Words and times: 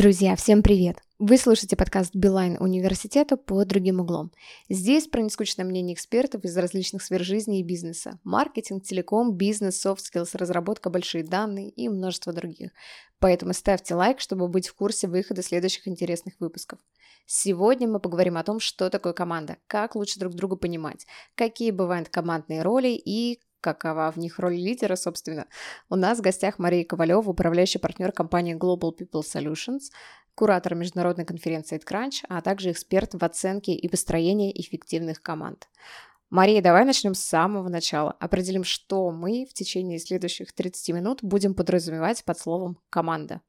Друзья, 0.00 0.34
всем 0.34 0.62
привет! 0.62 0.96
Вы 1.18 1.36
слушаете 1.36 1.76
подкаст 1.76 2.14
Билайн 2.14 2.56
университета 2.58 3.36
по 3.36 3.62
другим 3.66 4.00
углом. 4.00 4.32
Здесь 4.70 5.06
про 5.06 5.20
нескучное 5.20 5.66
мнение 5.66 5.94
экспертов 5.94 6.42
из 6.42 6.56
различных 6.56 7.02
сфер 7.02 7.22
жизни 7.22 7.60
и 7.60 7.62
бизнеса. 7.62 8.18
Маркетинг, 8.24 8.82
телеком, 8.82 9.34
бизнес, 9.34 9.84
soft 9.84 9.98
skills, 9.98 10.30
разработка, 10.32 10.88
большие 10.88 11.22
данные 11.22 11.68
и 11.68 11.90
множество 11.90 12.32
других. 12.32 12.70
Поэтому 13.18 13.52
ставьте 13.52 13.94
лайк, 13.94 14.20
чтобы 14.20 14.48
быть 14.48 14.68
в 14.68 14.74
курсе 14.74 15.06
выхода 15.06 15.42
следующих 15.42 15.86
интересных 15.86 16.32
выпусков. 16.40 16.78
Сегодня 17.26 17.86
мы 17.86 18.00
поговорим 18.00 18.38
о 18.38 18.42
том, 18.42 18.58
что 18.58 18.88
такое 18.88 19.12
команда, 19.12 19.58
как 19.66 19.96
лучше 19.96 20.18
друг 20.18 20.32
друга 20.32 20.56
понимать, 20.56 21.06
какие 21.34 21.72
бывают 21.72 22.08
командные 22.08 22.62
роли 22.62 22.88
и 22.88 23.38
какова 23.60 24.10
в 24.10 24.16
них 24.16 24.38
роль 24.38 24.56
лидера, 24.56 24.96
собственно. 24.96 25.46
У 25.88 25.96
нас 25.96 26.18
в 26.18 26.22
гостях 26.22 26.58
Мария 26.58 26.84
Ковалева, 26.84 27.28
управляющий 27.30 27.78
партнер 27.78 28.12
компании 28.12 28.56
Global 28.56 28.96
People 28.96 29.22
Solutions, 29.22 29.90
куратор 30.34 30.74
международной 30.74 31.24
конференции 31.24 31.78
TechCrunch, 31.78 32.24
а 32.28 32.40
также 32.40 32.70
эксперт 32.70 33.14
в 33.14 33.22
оценке 33.22 33.72
и 33.72 33.88
построении 33.88 34.58
эффективных 34.58 35.22
команд. 35.22 35.68
Мария, 36.30 36.62
давай 36.62 36.84
начнем 36.84 37.14
с 37.14 37.20
самого 37.20 37.68
начала. 37.68 38.12
Определим, 38.12 38.62
что 38.62 39.10
мы 39.10 39.46
в 39.50 39.52
течение 39.52 39.98
следующих 39.98 40.52
30 40.52 40.94
минут 40.94 41.18
будем 41.22 41.54
подразумевать 41.54 42.24
под 42.24 42.38
словом 42.38 42.78
«команда». 42.88 43.40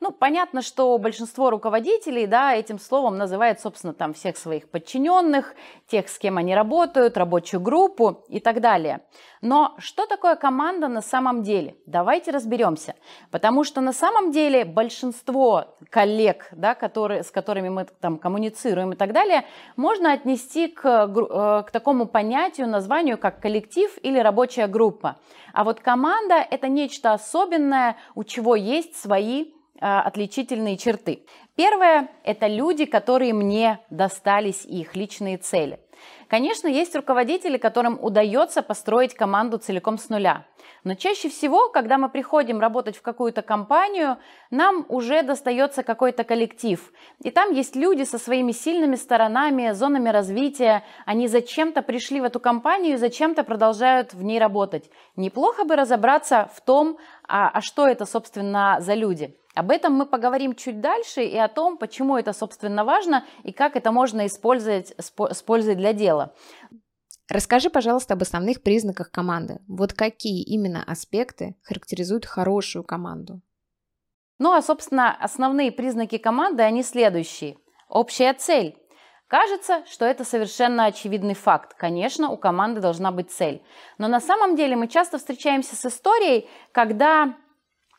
Ну, 0.00 0.12
понятно, 0.12 0.62
что 0.62 0.96
большинство 0.98 1.50
руководителей, 1.50 2.26
да, 2.26 2.54
этим 2.54 2.78
словом 2.78 3.18
называют, 3.18 3.60
собственно, 3.60 3.92
там 3.92 4.14
всех 4.14 4.36
своих 4.36 4.70
подчиненных, 4.70 5.54
тех, 5.88 6.08
с 6.08 6.18
кем 6.18 6.38
они 6.38 6.54
работают, 6.54 7.16
рабочую 7.16 7.60
группу 7.60 8.24
и 8.28 8.38
так 8.38 8.60
далее. 8.60 9.00
Но 9.42 9.74
что 9.78 10.06
такое 10.06 10.36
команда 10.36 10.86
на 10.86 11.02
самом 11.02 11.42
деле? 11.42 11.76
Давайте 11.86 12.30
разберемся. 12.30 12.94
Потому 13.32 13.64
что 13.64 13.80
на 13.80 13.92
самом 13.92 14.30
деле 14.30 14.64
большинство 14.64 15.76
коллег, 15.90 16.48
да, 16.52 16.76
которые, 16.76 17.24
с 17.24 17.32
которыми 17.32 17.68
мы 17.68 17.84
там 18.00 18.18
коммуницируем 18.18 18.92
и 18.92 18.96
так 18.96 19.12
далее, 19.12 19.46
можно 19.76 20.12
отнести 20.12 20.68
к, 20.68 20.86
э, 20.86 21.62
к 21.66 21.70
такому 21.72 22.06
понятию, 22.06 22.68
названию, 22.68 23.18
как 23.18 23.40
коллектив 23.40 23.90
или 24.02 24.18
рабочая 24.20 24.68
группа. 24.68 25.16
А 25.52 25.64
вот 25.64 25.80
команда– 25.80 26.34
это 26.50 26.68
нечто 26.68 27.12
особенное, 27.12 27.96
у 28.14 28.22
чего 28.22 28.54
есть 28.54 28.96
свои 28.96 29.57
отличительные 29.80 30.76
черты. 30.76 31.24
Первое– 31.56 32.08
это 32.24 32.46
люди, 32.46 32.84
которые 32.84 33.32
мне 33.32 33.80
достались 33.90 34.64
их 34.64 34.96
личные 34.96 35.38
цели. 35.38 35.80
Конечно, 36.28 36.68
есть 36.68 36.94
руководители, 36.94 37.56
которым 37.56 37.98
удается 38.00 38.62
построить 38.62 39.14
команду 39.14 39.58
целиком 39.58 39.98
с 39.98 40.08
нуля. 40.08 40.44
Но 40.84 40.94
чаще 40.94 41.28
всего, 41.28 41.68
когда 41.70 41.98
мы 41.98 42.08
приходим 42.08 42.60
работать 42.60 42.96
в 42.96 43.02
какую-то 43.02 43.42
компанию, 43.42 44.18
нам 44.50 44.84
уже 44.88 45.22
достается 45.22 45.82
какой-то 45.82 46.24
коллектив. 46.24 46.92
И 47.22 47.30
там 47.30 47.52
есть 47.52 47.74
люди 47.76 48.04
со 48.04 48.18
своими 48.18 48.52
сильными 48.52 48.96
сторонами, 48.96 49.72
зонами 49.72 50.10
развития. 50.10 50.84
Они 51.06 51.28
зачем-то 51.28 51.82
пришли 51.82 52.20
в 52.20 52.24
эту 52.24 52.40
компанию 52.40 52.94
и 52.94 52.98
зачем-то 52.98 53.42
продолжают 53.42 54.12
в 54.12 54.22
ней 54.22 54.38
работать. 54.38 54.90
Неплохо 55.16 55.64
бы 55.64 55.76
разобраться 55.76 56.50
в 56.54 56.60
том, 56.60 56.98
а, 57.26 57.48
а 57.48 57.60
что 57.60 57.86
это, 57.86 58.04
собственно, 58.04 58.76
за 58.80 58.94
люди. 58.94 59.36
Об 59.58 59.72
этом 59.72 59.92
мы 59.92 60.06
поговорим 60.06 60.54
чуть 60.54 60.80
дальше 60.80 61.24
и 61.24 61.36
о 61.36 61.48
том, 61.48 61.78
почему 61.78 62.16
это, 62.16 62.32
собственно, 62.32 62.84
важно 62.84 63.24
и 63.42 63.50
как 63.52 63.74
это 63.74 63.90
можно 63.90 64.24
использовать, 64.28 64.92
использовать 64.92 65.78
для 65.78 65.92
дела. 65.92 66.32
Расскажи, 67.28 67.68
пожалуйста, 67.68 68.14
об 68.14 68.22
основных 68.22 68.62
признаках 68.62 69.10
команды. 69.10 69.58
Вот 69.66 69.94
какие 69.94 70.44
именно 70.44 70.84
аспекты 70.84 71.56
характеризуют 71.62 72.24
хорошую 72.24 72.84
команду? 72.84 73.40
Ну, 74.38 74.52
а, 74.52 74.62
собственно, 74.62 75.12
основные 75.12 75.72
признаки 75.72 76.18
команды, 76.18 76.62
они 76.62 76.84
следующие. 76.84 77.58
Общая 77.88 78.34
цель. 78.34 78.78
Кажется, 79.26 79.84
что 79.86 80.04
это 80.04 80.22
совершенно 80.22 80.84
очевидный 80.84 81.34
факт. 81.34 81.74
Конечно, 81.74 82.30
у 82.30 82.36
команды 82.36 82.80
должна 82.80 83.10
быть 83.10 83.32
цель. 83.32 83.60
Но 83.98 84.06
на 84.06 84.20
самом 84.20 84.54
деле 84.54 84.76
мы 84.76 84.86
часто 84.86 85.18
встречаемся 85.18 85.74
с 85.74 85.84
историей, 85.84 86.48
когда 86.70 87.34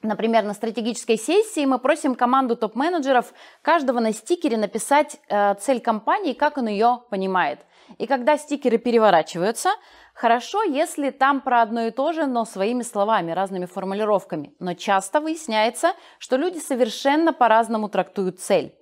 Например, 0.02 0.44
на 0.44 0.54
стратегической 0.54 1.18
сессии 1.18 1.66
мы 1.66 1.78
просим 1.78 2.16
команду 2.16 2.56
топ-менеджеров 2.56 3.34
каждого 3.62 4.00
на 4.00 4.14
стикере 4.14 4.58
написать 4.58 5.18
э, 5.28 5.56
цель 5.56 5.82
компании, 5.82 6.32
как 6.32 6.58
он 6.58 6.68
ее 6.68 7.02
понимает. 7.10 7.60
И 7.98 8.08
когда 8.08 8.38
стикеры 8.38 8.78
переворачиваются, 8.78 9.72
хорошо, 10.14 10.64
если 10.64 11.10
там 11.10 11.42
про 11.42 11.62
одно 11.62 11.88
и 11.88 11.92
то 11.92 12.14
же, 12.14 12.28
но 12.28 12.46
своими 12.46 12.84
словами, 12.84 13.32
разными 13.32 13.66
формулировками. 13.66 14.54
Но 14.60 14.74
часто 14.74 15.20
выясняется, 15.20 15.94
что 16.18 16.38
люди 16.38 16.60
совершенно 16.60 17.34
по-разному 17.34 17.90
трактуют 17.90 18.40
цель. 18.40 18.74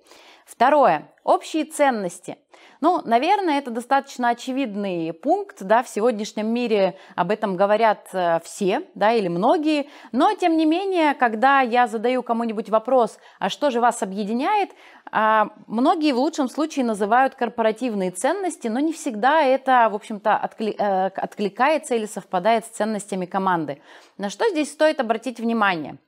Второе. 0.46 1.12
Общие 1.24 1.64
ценности. 1.64 2.38
Ну, 2.80 3.02
наверное, 3.04 3.58
это 3.58 3.70
достаточно 3.70 4.28
очевидный 4.28 5.12
пункт, 5.12 5.62
да, 5.62 5.82
в 5.82 5.88
сегодняшнем 5.88 6.46
мире 6.46 6.96
об 7.16 7.32
этом 7.32 7.56
говорят 7.56 8.08
э, 8.12 8.38
все, 8.44 8.82
да, 8.94 9.12
или 9.12 9.26
многие, 9.26 9.88
но, 10.12 10.32
тем 10.34 10.56
не 10.56 10.64
менее, 10.64 11.14
когда 11.14 11.60
я 11.60 11.88
задаю 11.88 12.22
кому-нибудь 12.22 12.70
вопрос, 12.70 13.18
а 13.40 13.48
что 13.48 13.70
же 13.70 13.80
вас 13.80 14.02
объединяет, 14.02 14.70
а, 15.10 15.48
многие 15.66 16.12
в 16.12 16.18
лучшем 16.18 16.48
случае 16.48 16.84
называют 16.84 17.34
корпоративные 17.34 18.10
ценности, 18.12 18.68
но 18.68 18.78
не 18.78 18.92
всегда 18.92 19.42
это, 19.42 19.88
в 19.90 19.94
общем-то, 19.94 20.50
э, 20.58 21.06
откликается 21.06 21.94
или 21.96 22.06
совпадает 22.06 22.64
с 22.64 22.68
ценностями 22.68 23.26
команды. 23.26 23.80
На 24.18 24.30
что 24.30 24.48
здесь 24.50 24.70
стоит 24.70 25.00
обратить 25.00 25.40
внимание? 25.40 25.98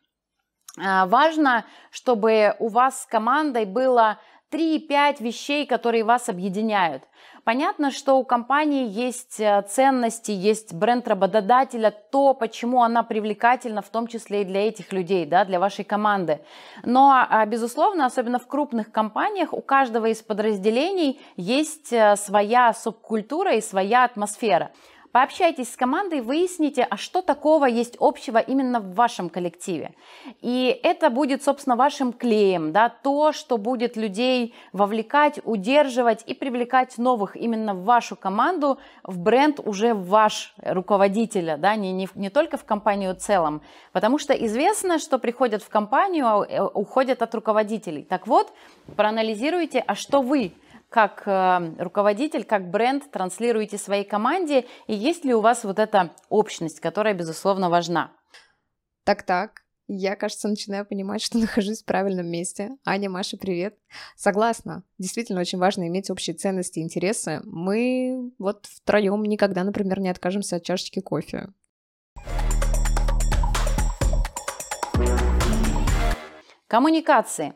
А, 0.78 1.06
важно, 1.06 1.64
чтобы 1.91 2.54
у 2.59 2.69
вас 2.69 3.03
с 3.03 3.06
командой 3.06 3.64
было 3.64 4.19
3-5 4.50 5.22
вещей, 5.22 5.66
которые 5.66 6.05
вас 6.05 6.28
объединяют. 6.28 7.05
Понятно, 7.44 7.91
что 7.91 8.19
у 8.19 8.25
компании 8.25 8.87
есть 8.87 9.41
э, 9.41 9.62
ценности, 9.62 10.31
есть 10.31 10.75
бренд 10.75 11.09
работодателя, 11.09 11.91
то, 11.91 12.34
почему 12.34 12.83
она 12.83 13.03
привлекательна, 13.03 13.81
в 13.81 13.89
том 13.89 14.06
числе 14.06 14.43
и 14.43 14.44
для 14.44 14.69
этих 14.69 14.93
людей, 14.93 15.25
да, 15.25 15.44
для 15.44 15.59
вашей 15.59 15.84
команды. 15.84 16.41
Но, 16.84 17.12
а, 17.12 17.47
безусловно, 17.47 18.06
особенно 18.06 18.39
в 18.39 18.47
крупных 18.47 18.93
компаниях, 18.93 19.55
у 19.55 19.62
каждого 19.62 20.06
из 20.06 20.22
подразделений 20.22 21.21
есть 21.37 21.93
э, 21.93 22.16
своя 22.16 22.75
субкультура 22.75 23.55
и 23.55 23.60
своя 23.60 24.05
атмосфера. 24.05 24.71
Пообщайтесь 25.12 25.72
с 25.72 25.76
командой, 25.76 26.21
выясните, 26.21 26.87
а 26.88 26.97
что 26.97 27.21
такого 27.21 27.65
есть 27.65 27.97
общего 27.98 28.38
именно 28.38 28.78
в 28.78 28.94
вашем 28.94 29.28
коллективе. 29.28 29.93
И 30.41 30.78
это 30.84 31.10
будет, 31.10 31.43
собственно, 31.43 31.75
вашим 31.75 32.12
клеем, 32.12 32.71
да, 32.71 32.88
то, 32.88 33.32
что 33.32 33.59
будет 33.59 33.97
людей 33.97 34.54
вовлекать, 34.72 35.41
удерживать 35.44 36.22
и 36.26 36.34
привлекать 36.34 36.97
новых 36.97 37.34
именно 37.34 37.75
в 37.75 37.82
вашу 37.82 38.15
команду, 38.15 38.78
в 39.03 39.19
бренд 39.19 39.59
уже 39.65 39.94
ваш 39.94 40.54
руководителя, 40.59 41.56
да, 41.56 41.75
не, 41.75 41.91
не, 41.91 42.09
не 42.15 42.31
только 42.31 42.56
в 42.56 42.65
компанию 42.65 43.15
в 43.16 43.19
целом. 43.19 43.62
Потому 43.91 44.19
что 44.19 44.32
известно, 44.32 45.00
что 45.00 45.19
приходят 45.19 45.65
в 45.65 45.69
компанию, 45.69 46.27
а 46.28 46.47
э, 46.47 46.62
уходят 46.62 47.21
от 47.22 47.34
руководителей. 47.34 48.04
Так 48.04 48.28
вот, 48.28 48.53
проанализируйте, 48.94 49.82
а 49.84 49.97
что 49.97 50.22
вы 50.22 50.53
как 50.91 51.23
э, 51.27 51.75
руководитель, 51.78 52.45
как 52.45 52.69
бренд 52.69 53.11
транслируете 53.11 53.78
своей 53.78 54.05
команде, 54.05 54.67
и 54.89 54.95
есть 54.95 55.25
ли 55.25 55.33
у 55.33 55.41
вас 55.41 55.65
вот 55.65 55.78
эта 55.78 56.11
общность, 56.28 56.81
которая, 56.81 57.15
безусловно, 57.15 57.71
важна? 57.71 58.12
Так-так, 59.05 59.62
я, 59.87 60.17
кажется, 60.17 60.49
начинаю 60.49 60.84
понимать, 60.84 61.23
что 61.23 61.39
нахожусь 61.39 61.83
в 61.83 61.84
правильном 61.84 62.27
месте. 62.27 62.71
Аня, 62.84 63.09
Маша, 63.09 63.37
привет. 63.37 63.78
Согласна. 64.17 64.83
Действительно, 64.99 65.41
очень 65.41 65.59
важно 65.59 65.87
иметь 65.87 66.11
общие 66.11 66.34
ценности 66.34 66.81
и 66.81 66.83
интересы. 66.83 67.41
Мы 67.45 68.33
вот 68.39 68.67
втроем 68.67 69.22
никогда, 69.22 69.62
например, 69.62 70.01
не 70.01 70.09
откажемся 70.09 70.57
от 70.57 70.65
чашечки 70.65 71.01
кофе. 71.01 71.48
Коммуникации. 76.66 77.54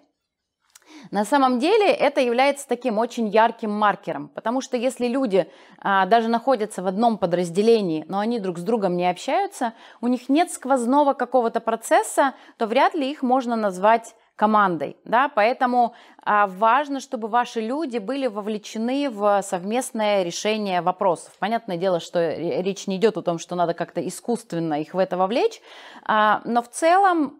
На 1.10 1.24
самом 1.24 1.58
деле 1.58 1.90
это 1.92 2.20
является 2.20 2.68
таким 2.68 2.98
очень 2.98 3.28
ярким 3.28 3.70
маркером, 3.70 4.28
потому 4.28 4.60
что 4.60 4.76
если 4.76 5.06
люди 5.06 5.48
а, 5.78 6.06
даже 6.06 6.28
находятся 6.28 6.82
в 6.82 6.86
одном 6.86 7.18
подразделении, 7.18 8.04
но 8.08 8.18
они 8.18 8.40
друг 8.40 8.58
с 8.58 8.62
другом 8.62 8.96
не 8.96 9.08
общаются, 9.08 9.74
у 10.00 10.08
них 10.08 10.28
нет 10.28 10.50
сквозного 10.50 11.14
какого-то 11.14 11.60
процесса, 11.60 12.34
то 12.56 12.66
вряд 12.66 12.94
ли 12.94 13.10
их 13.10 13.22
можно 13.22 13.56
назвать 13.56 14.14
командой, 14.36 14.96
да, 15.04 15.28
поэтому 15.28 15.94
а, 16.22 16.46
важно, 16.48 16.98
чтобы 16.98 17.28
ваши 17.28 17.60
люди 17.60 17.98
были 17.98 18.26
вовлечены 18.26 19.08
в 19.08 19.42
совместное 19.42 20.24
решение 20.24 20.80
вопросов. 20.80 21.32
Понятное 21.38 21.76
дело, 21.76 22.00
что 22.00 22.34
речь 22.34 22.86
не 22.88 22.96
идет 22.96 23.16
о 23.16 23.22
том, 23.22 23.38
что 23.38 23.54
надо 23.54 23.74
как-то 23.74 24.06
искусственно 24.06 24.80
их 24.80 24.94
в 24.94 24.98
это 24.98 25.16
вовлечь, 25.16 25.60
а, 26.04 26.40
но 26.44 26.62
в 26.62 26.68
целом 26.68 27.38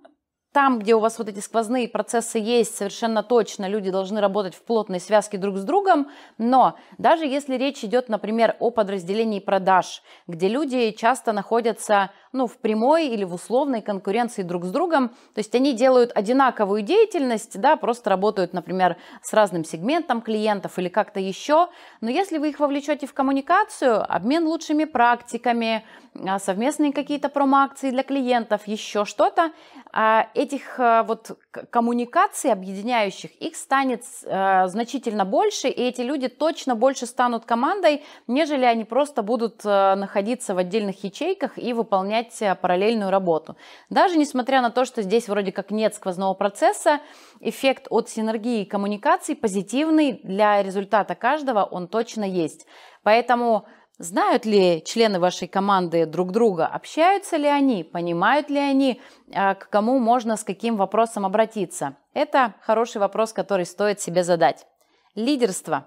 там, 0.54 0.78
где 0.78 0.94
у 0.94 1.00
вас 1.00 1.18
вот 1.18 1.28
эти 1.28 1.40
сквозные 1.40 1.88
процессы 1.88 2.38
есть, 2.38 2.76
совершенно 2.76 3.24
точно 3.24 3.68
люди 3.68 3.90
должны 3.90 4.20
работать 4.20 4.54
в 4.54 4.62
плотной 4.62 5.00
связке 5.00 5.36
друг 5.36 5.56
с 5.58 5.64
другом, 5.64 6.08
но 6.38 6.78
даже 6.96 7.26
если 7.26 7.56
речь 7.56 7.82
идет, 7.82 8.08
например, 8.08 8.54
о 8.60 8.70
подразделении 8.70 9.40
продаж, 9.40 10.00
где 10.28 10.46
люди 10.46 10.92
часто 10.92 11.32
находятся 11.32 12.12
ну, 12.34 12.48
в 12.48 12.58
прямой 12.58 13.06
или 13.06 13.25
в 13.25 13.32
условной 13.32 13.81
конкуренции 13.81 14.42
друг 14.42 14.64
с 14.64 14.70
другом. 14.70 15.08
То 15.08 15.38
есть 15.38 15.54
они 15.54 15.72
делают 15.72 16.10
одинаковую 16.14 16.82
деятельность, 16.82 17.58
да, 17.60 17.76
просто 17.76 18.10
работают, 18.10 18.52
например, 18.52 18.96
с 19.22 19.32
разным 19.32 19.64
сегментом 19.64 20.20
клиентов 20.20 20.78
или 20.78 20.88
как-то 20.88 21.20
еще. 21.20 21.69
Но 22.00 22.10
если 22.10 22.38
вы 22.38 22.50
их 22.50 22.58
вовлечете 22.58 23.06
в 23.06 23.14
коммуникацию, 23.14 24.04
обмен 24.12 24.46
лучшими 24.46 24.84
практиками, 24.84 25.84
а, 26.26 26.38
совместные 26.38 26.92
какие-то 26.92 27.28
промо-акции 27.28 27.90
для 27.90 28.02
клиентов, 28.02 28.66
еще 28.66 29.04
что-то, 29.04 29.50
а, 29.92 30.28
этих 30.34 30.78
а, 30.78 31.02
вот 31.02 31.38
коммуникаций 31.70 32.52
объединяющих, 32.52 33.30
их 33.40 33.56
станет 33.56 34.04
значительно 34.04 35.25
больше, 35.25 35.69
и 35.69 35.82
эти 35.82 36.00
люди 36.00 36.28
точно 36.28 36.75
больше 36.75 37.06
станут 37.06 37.44
командой, 37.44 38.02
нежели 38.26 38.64
они 38.64 38.84
просто 38.84 39.22
будут 39.22 39.64
находиться 39.64 40.54
в 40.54 40.58
отдельных 40.58 41.04
ячейках 41.04 41.58
и 41.58 41.72
выполнять 41.72 42.24
параллельную 42.61 43.11
работу. 43.11 43.56
Даже 43.91 44.17
несмотря 44.17 44.61
на 44.61 44.71
то, 44.71 44.85
что 44.85 45.03
здесь 45.03 45.29
вроде 45.29 45.53
как 45.53 45.71
нет 45.71 45.94
сквозного 45.94 46.35
процесса, 46.35 47.00
эффект 47.41 47.87
от 47.91 48.09
синергии 48.09 48.62
и 48.62 48.65
коммуникаций 48.65 49.37
позитивный 49.37 50.21
для 50.23 50.62
результата 50.62 51.15
каждого, 51.15 51.65
он 51.65 51.88
точно 51.88 52.25
есть. 52.25 52.67
Поэтому 53.03 53.67
Знают 53.99 54.44
ли 54.44 54.82
члены 54.85 55.21
вашей 55.21 55.47
команды 55.47 56.05
друг 56.05 56.32
друга? 56.32 56.67
Общаются 56.67 57.37
ли 57.37 57.47
они? 57.47 57.85
Понимают 57.85 58.50
ли 58.50 58.59
они, 58.59 59.00
а, 59.32 59.55
к 59.55 59.69
кому 59.69 60.00
можно 60.00 60.37
с 60.37 60.43
каким 60.43 60.76
вопросом 60.76 61.25
обратиться? 61.25 61.97
Это 62.12 62.55
хороший 62.61 62.99
вопрос, 62.99 63.32
который 63.32 63.67
стоит 63.67 64.00
себе 64.00 64.25
задать. 64.25 64.67
Лидерство. 65.15 65.87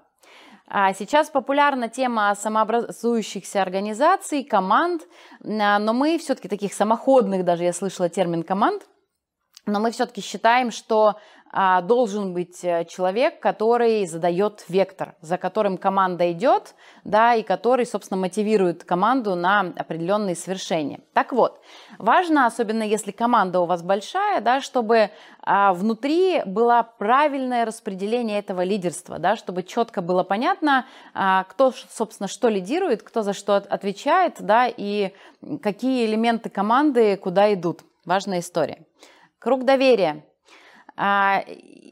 А 0.69 0.93
сейчас 0.93 1.29
популярна 1.29 1.87
тема 1.87 2.35
самообразующихся 2.35 3.61
организаций, 3.61 4.43
команд, 4.43 5.03
а, 5.41 5.79
но 5.79 5.93
мы 5.93 6.17
все-таки 6.17 6.49
таких 6.49 6.73
самоходных, 6.73 7.45
даже 7.45 7.63
я 7.63 7.71
слышала 7.71 8.09
термин 8.09 8.43
команд, 8.43 8.83
но 9.67 9.79
мы 9.79 9.91
все-таки 9.91 10.21
считаем, 10.21 10.71
что 10.71 11.17
а, 11.51 11.81
должен 11.81 12.33
быть 12.33 12.63
э, 12.63 12.85
человек, 12.85 13.39
который 13.39 14.05
задает 14.05 14.65
вектор, 14.67 15.15
за 15.21 15.37
которым 15.37 15.77
команда 15.77 16.31
идет, 16.31 16.75
да, 17.03 17.35
и 17.35 17.43
который, 17.43 17.85
собственно, 17.85 18.19
мотивирует 18.19 18.83
команду 18.83 19.35
на 19.35 19.61
определенные 19.77 20.35
свершения. 20.35 20.99
Так 21.13 21.31
вот, 21.31 21.61
важно, 21.97 22.45
особенно 22.45 22.83
если 22.83 23.11
команда 23.11 23.61
у 23.61 23.65
вас 23.65 23.81
большая, 23.81 24.41
да, 24.41 24.59
чтобы 24.59 25.09
а, 25.41 25.73
внутри 25.73 26.41
было 26.45 26.87
правильное 26.97 27.65
распределение 27.65 28.39
этого 28.39 28.63
лидерства, 28.63 29.17
да, 29.17 29.37
чтобы 29.37 29.63
четко 29.63 30.01
было 30.01 30.23
понятно, 30.23 30.85
а, 31.13 31.45
кто, 31.45 31.71
собственно, 31.89 32.27
что 32.27 32.49
лидирует, 32.49 33.03
кто 33.03 33.21
за 33.21 33.31
что 33.33 33.55
отвечает, 33.55 34.35
да, 34.39 34.67
и 34.67 35.13
какие 35.61 36.05
элементы 36.05 36.49
команды 36.49 37.15
куда 37.15 37.53
идут. 37.53 37.81
Важная 38.05 38.39
история. 38.39 38.85
Круг 39.39 39.66
доверия. 39.66 40.25
А, 40.95 41.44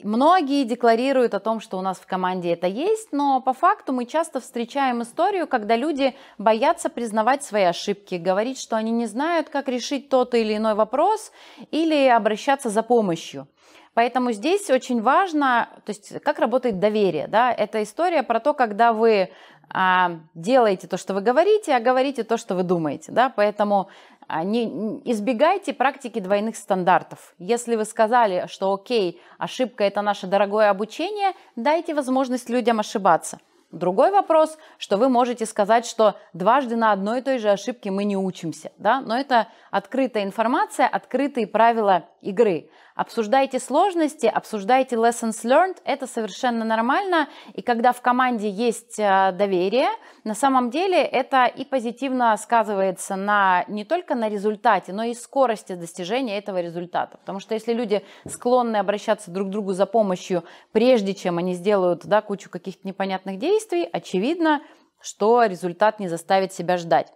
многие 0.02 0.64
декларируют 0.64 1.34
о 1.34 1.40
том, 1.40 1.60
что 1.60 1.78
у 1.78 1.80
нас 1.80 1.98
в 1.98 2.06
команде 2.06 2.52
это 2.52 2.66
есть, 2.66 3.12
но 3.12 3.40
по 3.40 3.52
факту 3.52 3.92
мы 3.92 4.04
часто 4.04 4.40
встречаем 4.40 5.02
историю, 5.02 5.46
когда 5.46 5.76
люди 5.76 6.16
боятся 6.38 6.88
признавать 6.88 7.44
свои 7.44 7.62
ошибки, 7.62 8.16
говорить, 8.16 8.60
что 8.60 8.76
они 8.76 8.90
не 8.90 9.06
знают, 9.06 9.48
как 9.48 9.68
решить 9.68 10.08
тот 10.08 10.34
или 10.34 10.56
иной 10.56 10.74
вопрос 10.74 11.30
или 11.70 12.08
обращаться 12.08 12.68
за 12.68 12.82
помощью. 12.82 13.46
Поэтому 13.94 14.32
здесь 14.32 14.68
очень 14.68 15.00
важно, 15.00 15.68
то 15.86 15.90
есть 15.90 16.20
как 16.20 16.38
работает 16.38 16.80
доверие. 16.80 17.28
Да? 17.28 17.50
Это 17.52 17.82
история 17.82 18.22
про 18.22 18.40
то, 18.40 18.52
когда 18.52 18.92
вы 18.92 19.30
а, 19.70 20.20
делаете 20.34 20.86
то, 20.86 20.98
что 20.98 21.14
вы 21.14 21.22
говорите, 21.22 21.74
а 21.74 21.80
говорите 21.80 22.22
то, 22.22 22.36
что 22.36 22.54
вы 22.54 22.62
думаете. 22.62 23.12
Да? 23.12 23.32
Поэтому 23.34 23.88
не, 24.28 25.00
избегайте 25.04 25.72
практики 25.72 26.18
двойных 26.18 26.56
стандартов. 26.56 27.34
Если 27.38 27.76
вы 27.76 27.84
сказали, 27.84 28.46
что 28.48 28.72
окей, 28.74 29.20
ошибка 29.38 29.84
это 29.84 30.02
наше 30.02 30.26
дорогое 30.26 30.70
обучение, 30.70 31.32
дайте 31.54 31.94
возможность 31.94 32.48
людям 32.48 32.80
ошибаться. 32.80 33.38
Другой 33.72 34.12
вопрос, 34.12 34.58
что 34.78 34.96
вы 34.96 35.08
можете 35.08 35.44
сказать, 35.44 35.86
что 35.86 36.16
дважды 36.32 36.76
на 36.76 36.92
одной 36.92 37.18
и 37.18 37.22
той 37.22 37.38
же 37.38 37.50
ошибке 37.50 37.90
мы 37.90 38.04
не 38.04 38.16
учимся, 38.16 38.70
да? 38.78 39.00
но 39.00 39.18
это 39.18 39.48
открытая 39.70 40.22
информация, 40.22 40.86
открытые 40.86 41.46
правила 41.46 42.04
игры. 42.28 42.70
Обсуждайте 42.94 43.58
сложности, 43.58 44.26
обсуждайте 44.26 44.96
lessons 44.96 45.44
learned, 45.44 45.76
это 45.84 46.06
совершенно 46.06 46.64
нормально. 46.64 47.28
И 47.52 47.62
когда 47.62 47.92
в 47.92 48.00
команде 48.00 48.48
есть 48.48 48.98
э, 48.98 49.32
доверие, 49.32 49.88
на 50.24 50.34
самом 50.34 50.70
деле 50.70 51.02
это 51.02 51.44
и 51.44 51.64
позитивно 51.64 52.36
сказывается 52.36 53.16
на, 53.16 53.64
не 53.68 53.84
только 53.84 54.14
на 54.14 54.28
результате, 54.28 54.92
но 54.92 55.04
и 55.04 55.14
скорости 55.14 55.74
достижения 55.74 56.38
этого 56.38 56.60
результата. 56.60 57.18
Потому 57.18 57.38
что 57.38 57.54
если 57.54 57.74
люди 57.74 58.02
склонны 58.26 58.76
обращаться 58.76 59.30
друг 59.30 59.48
к 59.48 59.50
другу 59.50 59.72
за 59.74 59.84
помощью, 59.84 60.44
прежде 60.72 61.14
чем 61.14 61.38
они 61.38 61.52
сделают 61.52 62.06
да, 62.06 62.22
кучу 62.22 62.48
каких-то 62.48 62.88
непонятных 62.88 63.38
действий, 63.38 63.88
очевидно, 63.92 64.62
что 65.00 65.44
результат 65.44 66.00
не 66.00 66.08
заставит 66.08 66.52
себя 66.52 66.78
ждать. 66.78 67.12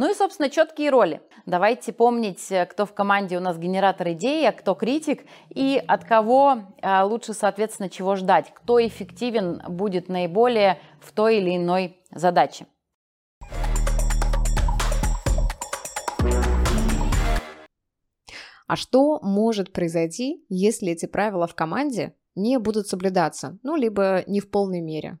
Ну 0.00 0.10
и, 0.10 0.14
собственно, 0.14 0.48
четкие 0.48 0.88
роли. 0.88 1.20
Давайте 1.44 1.92
помнить, 1.92 2.50
э, 2.50 2.64
кто 2.64 2.86
в 2.86 2.94
команде 2.94 3.36
у 3.36 3.40
нас 3.40 3.58
генератор 3.58 4.12
идеи, 4.12 4.46
а 4.46 4.52
кто 4.52 4.74
критик, 4.74 5.26
и 5.50 5.76
от 5.86 6.06
кого 6.06 6.62
э, 6.80 7.02
лучше, 7.02 7.34
соответственно, 7.34 7.90
чего 7.90 8.16
ждать, 8.16 8.50
кто 8.54 8.80
эффективен 8.80 9.60
будет 9.68 10.08
наиболее 10.08 10.80
в 11.02 11.12
той 11.12 11.36
или 11.36 11.54
иной 11.54 11.98
задаче. 12.10 12.64
А 18.66 18.76
что 18.76 19.20
может 19.20 19.74
произойти, 19.74 20.46
если 20.48 20.92
эти 20.92 21.04
правила 21.04 21.46
в 21.46 21.54
команде 21.54 22.14
не 22.34 22.58
будут 22.58 22.86
соблюдаться, 22.86 23.58
ну, 23.62 23.76
либо 23.76 24.24
не 24.26 24.40
в 24.40 24.50
полной 24.50 24.80
мере? 24.80 25.18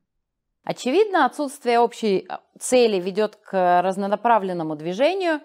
Очевидно, 0.64 1.24
отсутствие 1.24 1.80
общей 1.80 2.26
а, 2.28 2.40
цели 2.58 3.00
ведет 3.00 3.36
к 3.36 3.82
разнонаправленному 3.82 4.76
движению. 4.76 5.40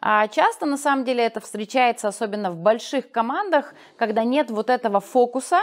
А 0.00 0.28
часто, 0.28 0.66
на 0.66 0.76
самом 0.76 1.04
деле, 1.04 1.24
это 1.24 1.40
встречается 1.40 2.08
особенно 2.08 2.50
в 2.50 2.56
больших 2.56 3.10
командах, 3.10 3.74
когда 3.96 4.24
нет 4.24 4.50
вот 4.50 4.70
этого 4.70 5.00
фокуса, 5.00 5.60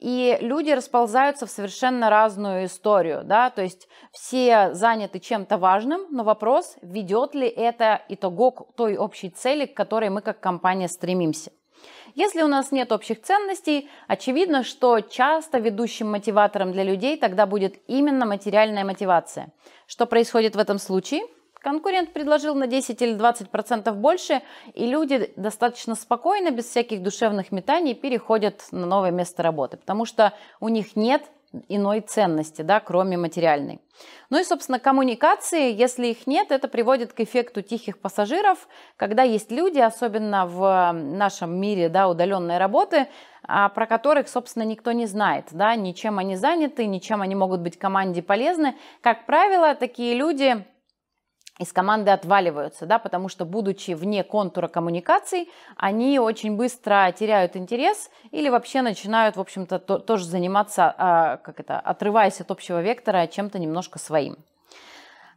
и 0.00 0.38
люди 0.40 0.70
расползаются 0.70 1.46
в 1.46 1.50
совершенно 1.50 2.08
разную 2.08 2.64
историю, 2.64 3.22
да, 3.22 3.50
то 3.50 3.62
есть 3.62 3.86
все 4.12 4.72
заняты 4.72 5.20
чем-то 5.20 5.58
важным, 5.58 6.06
но 6.10 6.24
вопрос, 6.24 6.76
ведет 6.80 7.34
ли 7.34 7.46
это 7.46 8.00
итого 8.08 8.50
к 8.50 8.74
той 8.76 8.96
общей 8.96 9.28
цели, 9.28 9.66
к 9.66 9.76
которой 9.76 10.08
мы 10.08 10.22
как 10.22 10.40
компания 10.40 10.88
стремимся. 10.88 11.52
Если 12.14 12.42
у 12.42 12.48
нас 12.48 12.72
нет 12.72 12.92
общих 12.92 13.22
ценностей, 13.22 13.88
очевидно, 14.08 14.64
что 14.64 15.00
часто 15.00 15.58
ведущим 15.58 16.10
мотиватором 16.10 16.72
для 16.72 16.82
людей 16.82 17.16
тогда 17.16 17.46
будет 17.46 17.76
именно 17.86 18.26
материальная 18.26 18.84
мотивация. 18.84 19.48
Что 19.86 20.06
происходит 20.06 20.56
в 20.56 20.58
этом 20.58 20.78
случае? 20.78 21.22
Конкурент 21.60 22.12
предложил 22.12 22.54
на 22.54 22.66
10 22.66 23.02
или 23.02 23.12
20 23.12 23.50
процентов 23.50 23.96
больше, 23.96 24.40
и 24.72 24.86
люди 24.86 25.30
достаточно 25.36 25.94
спокойно, 25.94 26.50
без 26.50 26.64
всяких 26.64 27.02
душевных 27.02 27.52
метаний, 27.52 27.94
переходят 27.94 28.62
на 28.70 28.86
новое 28.86 29.10
место 29.10 29.42
работы, 29.42 29.76
потому 29.76 30.06
что 30.06 30.32
у 30.58 30.68
них 30.68 30.96
нет 30.96 31.22
иной 31.68 32.00
ценности, 32.00 32.62
да, 32.62 32.80
кроме 32.80 33.16
материальной. 33.16 33.80
Ну 34.30 34.38
и, 34.40 34.44
собственно, 34.44 34.78
коммуникации, 34.78 35.72
если 35.72 36.08
их 36.08 36.26
нет, 36.26 36.52
это 36.52 36.68
приводит 36.68 37.12
к 37.12 37.20
эффекту 37.20 37.62
тихих 37.62 37.98
пассажиров, 37.98 38.68
когда 38.96 39.22
есть 39.22 39.50
люди, 39.50 39.78
особенно 39.78 40.46
в 40.46 40.92
нашем 40.92 41.60
мире 41.60 41.88
да, 41.88 42.08
удаленной 42.08 42.58
работы, 42.58 43.08
а, 43.42 43.68
про 43.68 43.86
которых, 43.86 44.28
собственно, 44.28 44.62
никто 44.62 44.92
не 44.92 45.06
знает, 45.06 45.46
да, 45.50 45.74
ничем 45.74 46.18
они 46.18 46.36
заняты, 46.36 46.86
ничем 46.86 47.22
они 47.22 47.34
могут 47.34 47.60
быть 47.60 47.78
команде 47.78 48.22
полезны. 48.22 48.76
Как 49.00 49.26
правило, 49.26 49.74
такие 49.74 50.14
люди 50.14 50.64
из 51.60 51.72
команды 51.74 52.10
отваливаются, 52.10 52.86
да, 52.86 52.98
потому 52.98 53.28
что, 53.28 53.44
будучи 53.44 53.90
вне 53.90 54.24
контура 54.24 54.66
коммуникаций, 54.66 55.50
они 55.76 56.18
очень 56.18 56.56
быстро 56.56 57.14
теряют 57.16 57.54
интерес 57.54 58.10
или 58.30 58.48
вообще 58.48 58.80
начинают, 58.80 59.36
в 59.36 59.40
общем-то, 59.40 59.78
то, 59.78 59.98
тоже 59.98 60.24
заниматься, 60.24 60.94
а, 60.96 61.36
как 61.36 61.60
это, 61.60 61.78
отрываясь 61.78 62.40
от 62.40 62.50
общего 62.50 62.80
вектора 62.80 63.26
чем-то 63.26 63.58
немножко 63.58 63.98
своим. 63.98 64.38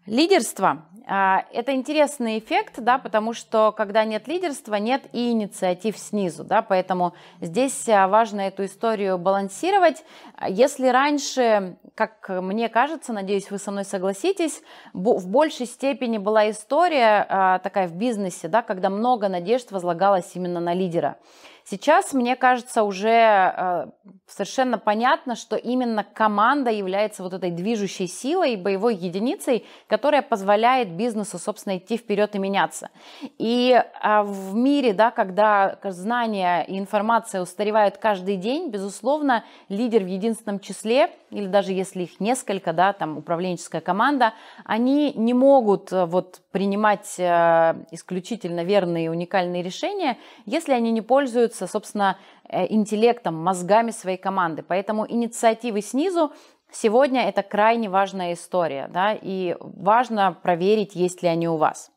Лидерство 0.05 0.83
а,– 1.07 1.45
это 1.53 1.74
интересный 1.74 2.38
эффект, 2.39 2.74
да, 2.77 2.98
потому 2.98 3.31
что 3.31 3.72
когда 3.72 4.03
нет 4.03 4.27
лидерства, 4.27 4.75
нет 4.75 5.03
и 5.13 5.31
инициатив 5.31 5.98
снизу, 5.98 6.43
да, 6.43 6.62
поэтому 6.62 7.13
здесь 7.39 7.88
а, 7.88 8.10
важно 8.10 8.41
эту 8.41 8.65
историю 8.65 9.17
балансировать. 9.17 10.03
Если 10.45 10.88
раньше, 10.88 11.77
как 11.95 12.27
мне 12.27 12.67
кажется, 12.67 13.13
надеюсь, 13.13 13.50
вы 13.50 13.60
со 13.60 13.72
мной 13.72 13.86
согласитесь, 13.86 14.62
в 14.91 15.25
большей 15.29 15.67
степени 15.67 16.17
была 16.17 16.51
история 16.51 17.25
а, 17.29 17.60
такая 17.60 17.88
в 17.88 17.95
бизнесе, 17.95 18.50
да, 18.50 18.62
когда 18.62 18.89
много 18.89 19.29
надежд 19.29 19.72
возлагалось 19.72 20.31
именно 20.36 20.60
на 20.60 20.74
лидера. 20.74 21.17
Сейчас, 21.65 22.13
мне 22.13 22.36
кажется, 22.36 22.84
уже 22.84 23.10
э, 23.10 23.86
совершенно 24.27 24.77
понятно, 24.77 25.36
что 25.36 25.55
именно 25.55 26.03
команда 26.03 26.72
является 26.72 27.24
вот 27.24 27.34
этой 27.34 27.51
движущей 27.51 28.08
силой, 28.08 28.55
боевой 28.55 28.96
единицей, 28.96 29.65
которая 29.88 30.22
позволяет 30.22 30.91
бизнесу, 30.91 31.39
собственно, 31.39 31.77
идти 31.77 31.98
вперед 31.98 32.36
и 32.36 32.39
меняться. 32.39 32.89
И 33.38 33.82
а, 34.01 34.24
в 34.24 34.55
мире, 34.55 34.93
да, 34.93 35.12
когда 35.12 35.79
знания 35.84 36.63
и 36.63 36.77
информация 36.77 37.41
устаревают 37.41 37.98
каждый 37.98 38.38
день, 38.38 38.70
безусловно, 38.70 39.46
лидер 39.70 40.03
в 40.03 40.08
единственном 40.08 40.60
числе, 40.60 41.12
или 41.29 41.48
даже 41.48 41.72
если 41.72 42.03
их 42.03 42.20
несколько, 42.20 42.74
да, 42.74 42.93
там 42.93 43.17
управленческая 43.17 43.82
команда, 43.82 44.34
они 44.65 45.13
не 45.13 45.34
могут 45.34 45.91
э, 45.91 46.05
вот 46.05 46.41
принимать 46.51 47.15
э, 47.17 47.75
исключительно 47.91 48.63
верные 48.63 49.10
уникальные 49.10 49.63
решения, 49.63 50.17
если 50.46 50.74
они 50.74 50.91
не 50.91 51.01
пользуются, 51.01 51.52
собственно, 51.53 52.17
э, 52.50 52.65
интеллектом, 52.74 53.36
мозгами 53.36 53.91
своей 53.91 54.17
команды. 54.17 54.63
Поэтому 54.63 55.10
инициативы 55.10 55.81
снизу 55.81 56.31
сегодня 56.72 57.27
это 57.27 57.43
крайне 57.43 57.89
важная 57.89 58.33
история, 58.33 58.89
да, 58.91 59.13
и 59.13 59.55
важно 59.60 60.38
проверить, 60.41 60.95
есть 60.95 61.24
ли 61.24 61.29
они 61.29 61.48
у 61.48 61.57
вас. 61.57 61.91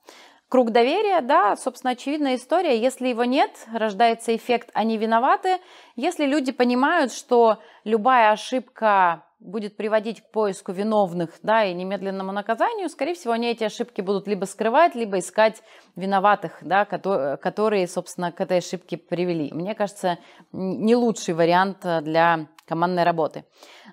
Круг 0.48 0.70
доверия, 0.70 1.22
да, 1.22 1.56
собственно, 1.56 1.92
очевидная 1.92 2.36
история. 2.36 2.80
Если 2.80 3.08
его 3.08 3.24
нет, 3.24 3.50
рождается 3.72 4.34
эффект 4.36 4.70
«они 4.74 4.96
виноваты». 4.96 5.58
Если 5.96 6.24
люди 6.24 6.52
понимают, 6.52 7.12
что 7.12 7.58
любая 7.82 8.30
ошибка 8.30 9.25
будет 9.38 9.76
приводить 9.76 10.22
к 10.22 10.30
поиску 10.30 10.72
виновных 10.72 11.30
да, 11.42 11.64
и 11.64 11.74
немедленному 11.74 12.32
наказанию, 12.32 12.88
скорее 12.88 13.14
всего, 13.14 13.34
они 13.34 13.48
эти 13.48 13.64
ошибки 13.64 14.00
будут 14.00 14.26
либо 14.26 14.44
скрывать, 14.44 14.94
либо 14.94 15.18
искать 15.18 15.62
виноватых, 15.94 16.58
да, 16.62 16.84
которые, 16.84 17.86
собственно, 17.86 18.32
к 18.32 18.40
этой 18.40 18.58
ошибке 18.58 18.96
привели. 18.96 19.52
Мне 19.52 19.74
кажется, 19.74 20.18
не 20.52 20.96
лучший 20.96 21.34
вариант 21.34 21.84
э, 21.84 22.00
для 22.00 22.48
командной 22.66 23.04
работы. 23.04 23.44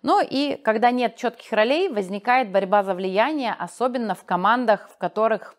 Ну 0.01 0.21
и 0.21 0.55
когда 0.55 0.91
нет 0.91 1.15
четких 1.15 1.51
ролей, 1.51 1.89
возникает 1.89 2.51
борьба 2.51 2.83
за 2.83 2.95
влияние, 2.95 3.53
особенно 3.57 4.15
в 4.15 4.23
командах, 4.23 4.89
в 4.89 4.97
которых 4.97 5.55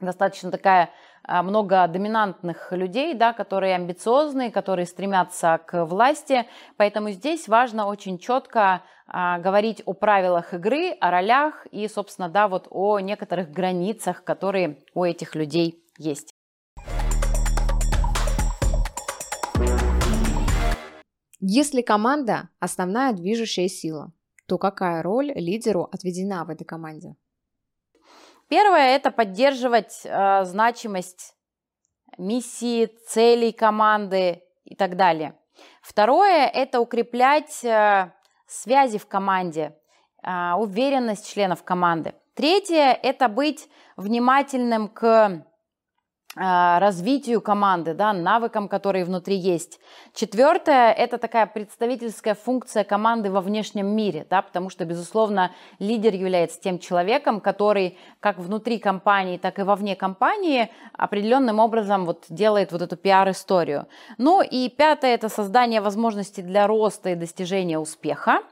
достаточно 0.00 0.50
такая 0.50 0.90
много 1.26 1.86
доминантных 1.86 2.72
людей, 2.72 3.14
да, 3.14 3.32
которые 3.32 3.74
амбициозные, 3.74 4.50
которые 4.50 4.86
стремятся 4.86 5.60
к 5.66 5.84
власти. 5.84 6.46
Поэтому 6.76 7.10
здесь 7.10 7.48
важно 7.48 7.86
очень 7.86 8.18
четко 8.18 8.82
а, 9.06 9.38
говорить 9.38 9.82
о 9.86 9.92
правилах 9.92 10.54
игры, 10.54 10.92
о 11.00 11.10
ролях 11.10 11.66
и, 11.72 11.88
собственно, 11.88 12.28
да, 12.28 12.46
вот 12.46 12.68
о 12.70 13.00
некоторых 13.00 13.50
границах, 13.50 14.22
которые 14.22 14.78
у 14.94 15.04
этих 15.04 15.34
людей 15.34 15.82
есть. 15.98 16.32
Если 21.40 21.82
команда– 21.82 22.50
основная 22.60 23.12
движущая 23.12 23.68
сила, 23.68 24.12
то 24.46 24.58
какая 24.58 25.02
роль 25.02 25.32
лидеру 25.34 25.84
отведена 25.90 26.44
в 26.44 26.50
этой 26.50 26.64
команде? 26.64 27.16
Первое– 28.50 28.96
это 28.96 29.12
поддерживать 29.12 30.00
э, 30.04 30.44
значимость 30.44 31.36
миссии, 32.18 32.86
целей 33.06 33.52
команды 33.52 34.42
и 34.64 34.74
так 34.74 34.96
далее. 34.96 35.38
Второе– 35.82 36.46
это 36.52 36.80
укреплять 36.80 37.64
э, 37.64 38.12
связи 38.48 38.98
в 38.98 39.06
команде, 39.06 39.78
э, 40.24 40.54
уверенность 40.54 41.32
членов 41.32 41.62
команды. 41.62 42.12
Третье– 42.34 42.98
это 43.04 43.28
быть 43.28 43.68
внимательным 43.96 44.88
к 44.88 45.46
развитию 46.36 47.40
команды, 47.40 47.92
да, 47.92 48.12
навыкам, 48.12 48.68
которые 48.68 49.04
внутри 49.04 49.36
есть. 49.36 49.80
Четвертое– 50.14 50.92
это 50.96 51.18
такая 51.18 51.46
представительская 51.46 52.36
функция 52.36 52.84
команды 52.84 53.32
во 53.32 53.40
внешнем 53.40 53.88
мире, 53.88 54.26
да, 54.30 54.40
потому 54.40 54.70
что, 54.70 54.84
безусловно, 54.84 55.52
лидер 55.80 56.14
является 56.14 56.60
тем 56.60 56.78
человеком, 56.78 57.40
который 57.40 57.98
как 58.20 58.38
внутри 58.38 58.78
компании, 58.78 59.38
так 59.38 59.58
и 59.58 59.62
вовне 59.62 59.96
компании 59.96 60.70
определенным 60.92 61.58
образом 61.58 62.06
вот 62.06 62.26
делает 62.28 62.70
вот 62.70 62.82
эту 62.82 62.96
пиар-историю. 62.96 63.88
Ну 64.16 64.40
и 64.40 64.68
пятое– 64.68 65.14
это 65.16 65.28
создание 65.28 65.80
возможностей 65.80 66.42
для 66.42 66.68
роста 66.68 67.10
и 67.10 67.16
достижения 67.16 67.78
успеха. 67.78 68.42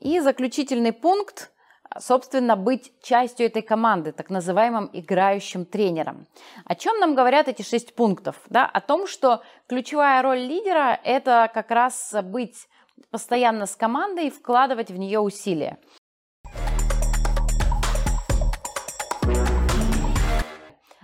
И 0.00 0.20
заключительный 0.20 0.92
пункт– 0.92 1.52
собственно, 1.98 2.56
быть 2.56 2.92
частью 3.02 3.46
этой 3.46 3.62
команды, 3.62 4.12
так 4.12 4.30
называемым 4.30 4.90
играющим 4.92 5.64
тренером. 5.64 6.26
О 6.64 6.74
чем 6.74 6.98
нам 6.98 7.14
говорят 7.14 7.48
эти 7.48 7.62
шесть 7.62 7.94
пунктов? 7.94 8.36
Да? 8.48 8.66
О 8.66 8.80
том, 8.80 9.06
что 9.06 9.42
ключевая 9.68 10.22
роль 10.22 10.40
лидера– 10.40 10.98
это 11.04 11.50
как 11.52 11.70
раз 11.70 12.14
быть 12.22 12.68
постоянно 13.10 13.66
с 13.66 13.76
командой 13.76 14.28
и 14.28 14.30
вкладывать 14.30 14.90
в 14.90 14.96
нее 14.96 15.20
усилия. 15.20 15.78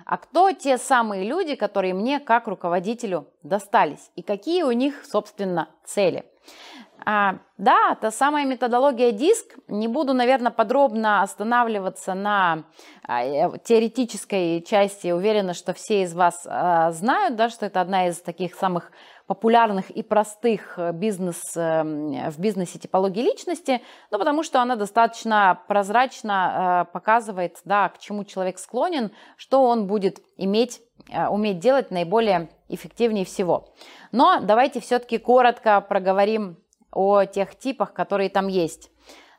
А 0.05 0.19
кто 0.19 0.53
те 0.53 0.77
самые 0.77 1.25
люди, 1.25 1.55
которые 1.55 1.95
мне 1.95 2.21
как 2.21 2.47
руководителю 2.47 3.29
достались? 3.43 4.11
И 4.15 4.21
какие 4.21 4.62
у 4.62 4.73
них, 4.73 5.07
собственно, 5.07 5.71
цели? 5.87 6.27
А, 7.04 7.38
да, 7.59 7.97
та 8.00 8.11
самая 8.11 8.44
методология 8.44 9.12
диск. 9.12 9.56
Не 9.68 9.88
буду, 9.88 10.14
наверное, 10.14 10.52
подробно 10.52 11.23
останавливаться 11.23 12.14
на 12.14 12.64
а, 13.06 13.25
э, 13.25 13.59
теоретической 13.64 14.62
части. 14.62 15.11
Уверена, 15.11 15.54
что 15.54 15.73
все 15.73 16.02
из 16.02 16.14
вас 16.14 16.47
а, 16.47 16.90
знают, 16.92 17.37
да, 17.37 17.49
что 17.49 17.66
это 17.66 17.80
одна 17.80 18.09
из 18.09 18.21
таких 18.21 18.54
самых 18.54 18.92
популярных 19.26 19.90
и 19.90 20.02
простых 20.02 20.75
э, 20.78 20.92
бизнес, 20.92 21.56
эм, 21.56 22.30
в 22.30 22.38
бизнесе 22.38 22.78
типологии 22.78 23.23
личности, 23.23 23.80
ну, 24.11 24.18
потому 24.18 24.42
что 24.42 24.61
она 24.61 24.76
достаточно 24.76 25.61
прозрачно 25.68 26.87
э, 26.88 26.92
показывает, 26.92 27.59
да, 27.64 27.88
к 27.88 27.99
чему 27.99 28.25
человек 28.25 28.59
склонен, 28.59 29.11
что 29.37 29.64
он 29.64 29.87
будет 29.87 30.21
иметь, 30.37 30.82
уметь 31.30 31.59
делать 31.59 31.90
наиболее 31.90 32.49
эффективнее 32.68 33.25
всего. 33.25 33.73
Но 34.12 34.40
давайте 34.40 34.80
все-таки 34.80 35.18
коротко 35.18 35.80
проговорим 35.80 36.62
о 36.93 37.25
тех 37.25 37.59
типах, 37.59 37.93
которые 37.93 38.31
там 38.31 38.49
есть. 38.49 38.91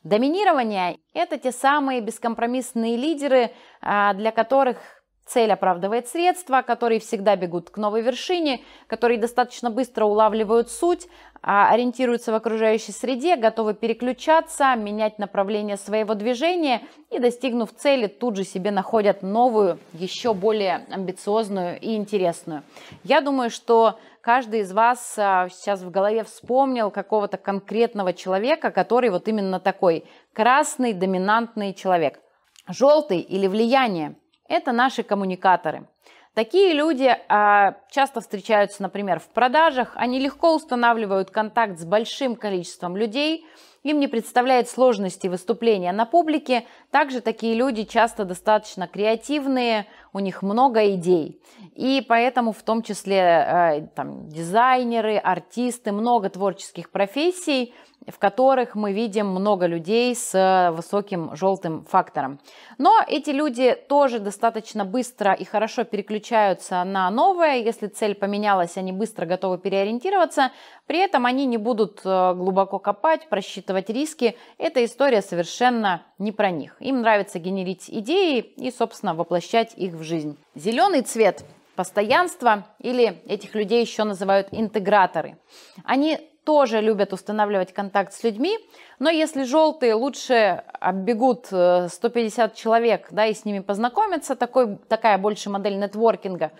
Доминирование– 0.03 0.97
это 1.13 1.37
те 1.37 1.51
самые 1.51 2.01
бескомпромиссные 2.01 2.97
лидеры, 2.97 3.51
а, 3.81 4.13
для 4.13 4.31
которых 4.31 4.77
цель 5.25 5.51
оправдывает 5.51 6.07
средства, 6.07 6.61
которые 6.61 6.99
всегда 6.99 7.35
бегут 7.35 7.69
к 7.69 7.77
новой 7.77 8.01
вершине, 8.01 8.61
которые 8.87 9.17
достаточно 9.17 9.71
быстро 9.71 10.05
улавливают 10.05 10.69
суть, 10.69 11.07
а, 11.41 11.69
ориентируются 11.71 12.31
в 12.31 12.35
окружающей 12.35 12.91
среде, 12.91 13.35
готовы 13.35 13.73
переключаться, 13.73 14.75
менять 14.75 15.19
направление 15.19 15.77
своего 15.77 16.13
движения 16.13 16.81
и, 17.09 17.19
достигнув 17.19 17.73
цели, 17.73 18.07
тут 18.07 18.35
же 18.35 18.43
себе 18.43 18.71
находят 18.71 19.21
новую, 19.21 19.79
еще 19.93 20.33
более 20.33 20.85
амбициозную 20.89 21.79
и 21.79 21.95
интересную. 21.95 22.63
Я 23.03 23.21
думаю, 23.21 23.49
что 23.49 23.99
каждый 24.23 24.61
из 24.61 24.71
вас 24.71 25.15
а, 25.17 25.49
сейчас 25.49 25.81
в 25.81 25.91
голове 25.91 26.23
вспомнил 26.23 26.89
какого-то 26.89 27.37
конкретного 27.37 28.13
человека, 28.13 28.71
который 28.71 29.09
вот 29.09 29.27
именно 29.27 29.59
такой 29.59 30.05
красный 30.31 30.93
доминантный 30.93 31.73
человек. 31.73 32.19
Желтый 32.67 33.19
или 33.19 33.47
влияние– 33.47 34.15
это 34.47 34.71
наши 34.71 35.03
коммуникаторы. 35.03 35.87
Такие 36.33 36.73
люди 36.73 37.15
а, 37.27 37.75
часто 37.91 38.21
встречаются, 38.21 38.81
например, 38.81 39.19
в 39.19 39.27
продажах. 39.27 39.91
Они 39.95 40.19
легко 40.19 40.55
устанавливают 40.55 41.29
контакт 41.29 41.77
с 41.77 41.85
большим 41.85 42.35
количеством 42.35 42.95
людей– 42.95 43.45
им 43.83 43.99
не 43.99 44.07
представляет 44.07 44.69
сложности 44.69 45.27
выступления 45.27 45.91
на 45.91 46.05
публике. 46.05 46.65
Также 46.89 47.19
такие 47.19 47.53
люди 47.53 47.83
часто 47.83 48.23
достаточно 48.23 48.87
креативные, 48.87 49.87
у 50.13 50.19
них 50.19 50.41
много 50.41 50.93
идей. 50.93 51.41
И 51.75 52.05
поэтому 52.07 52.53
в 52.53 52.61
том 52.63 52.83
числе 52.83 53.17
э, 53.17 53.87
там, 53.95 54.29
дизайнеры, 54.29 55.17
артисты, 55.17 55.91
много 55.91 56.29
творческих 56.29 56.89
профессий– 56.89 57.73
в 58.07 58.19
которых 58.19 58.75
мы 58.75 58.93
видим 58.93 59.27
много 59.27 59.65
людей 59.65 60.15
с 60.15 60.33
э, 60.33 60.71
высоким 60.71 61.35
желтым 61.35 61.85
фактором. 61.85 62.39
Но 62.77 63.01
эти 63.07 63.29
люди 63.29 63.75
тоже 63.87 64.19
достаточно 64.19 64.85
быстро 64.85 65.33
и 65.33 65.45
хорошо 65.45 65.83
переключаются 65.83 66.83
на 66.83 67.09
новое. 67.09 67.57
Если 67.57 67.87
цель 67.87 68.15
поменялась, 68.15 68.77
они 68.77 68.91
быстро 68.91 69.25
готовы 69.25 69.57
переориентироваться. 69.57 70.51
При 70.85 70.99
этом 70.99 71.25
они 71.25 71.45
не 71.45 71.57
будут 71.57 72.01
э, 72.03 72.33
глубоко 72.33 72.79
копать, 72.79 73.29
просчитывать 73.29 73.89
риски. 73.89 74.37
Эта 74.57 74.83
история 74.83 75.21
совершенно 75.21 76.03
не 76.17 76.31
про 76.31 76.51
них. 76.51 76.75
Им 76.79 77.01
нравится 77.01 77.39
генерить 77.39 77.89
идеи 77.89 78.39
и, 78.39 78.71
собственно, 78.71 79.13
воплощать 79.13 79.73
их 79.77 79.93
в 79.93 80.03
жизнь. 80.03 80.37
Зеленый 80.55 81.01
цвет 81.01 81.43
постоянство 81.75 82.67
или 82.79 83.21
этих 83.25 83.55
людей 83.55 83.81
еще 83.81 84.03
называют 84.03 84.49
интеграторы. 84.51 85.37
Они 85.83 86.19
тоже 86.43 86.81
любят 86.81 87.13
устанавливать 87.13 87.73
контакт 87.73 88.13
с 88.13 88.23
людьми, 88.23 88.57
но 88.99 89.09
если 89.09 89.43
желтые 89.43 89.93
лучше 89.93 90.63
оббегут 90.79 91.45
150 91.47 92.51
э, 92.51 92.55
человек, 92.55 93.07
да, 93.11 93.25
и 93.25 93.33
с 93.33 93.45
ними 93.45 93.59
познакомиться, 93.59 94.35
такой, 94.35 94.77
такая 94.87 95.17
больше 95.17 95.49
модель 95.49 95.77
нетворкинга, 95.77 96.51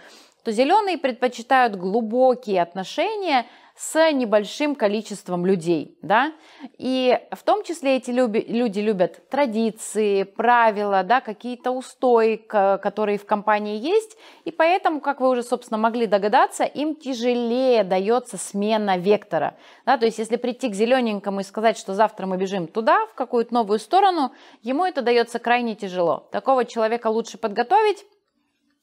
то 0.43 0.51
зеленые 0.51 0.97
предпочитают 0.97 1.75
глубокие 1.75 2.61
отношения 2.61 3.45
с 3.75 4.11
небольшим 4.11 4.75
количеством 4.75 5.45
людей, 5.45 5.97
да, 6.01 6.33
и 6.77 7.19
в 7.31 7.43
том 7.43 7.63
числе 7.63 7.97
эти 7.97 8.11
люди 8.11 8.79
любят 8.79 9.27
традиции, 9.29 10.23
правила, 10.23 11.03
да, 11.03 11.21
какие-то 11.21 11.71
устои, 11.71 12.35
которые 12.35 13.17
в 13.17 13.25
компании 13.25 13.79
есть, 13.79 14.15
и 14.45 14.51
поэтому, 14.51 15.01
как 15.01 15.21
вы 15.21 15.29
уже, 15.29 15.41
собственно, 15.41 15.79
могли 15.79 16.05
догадаться, 16.05 16.63
им 16.63 16.95
тяжелее 16.95 17.83
дается 17.83 18.37
смена 18.37 18.97
вектора, 18.97 19.55
да, 19.85 19.97
то 19.97 20.05
есть 20.05 20.19
если 20.19 20.35
прийти 20.35 20.69
к 20.69 20.75
зелененькому 20.75 21.39
и 21.39 21.43
сказать, 21.43 21.77
что 21.77 21.95
завтра 21.95 22.27
мы 22.27 22.37
бежим 22.37 22.67
туда, 22.67 23.07
в 23.07 23.15
какую-то 23.15 23.53
новую 23.53 23.79
сторону, 23.79 24.31
ему 24.61 24.85
это 24.85 25.01
дается 25.01 25.39
крайне 25.39 25.75
тяжело. 25.75 26.27
Такого 26.31 26.65
человека 26.65 27.07
лучше 27.07 27.37
подготовить, 27.39 28.05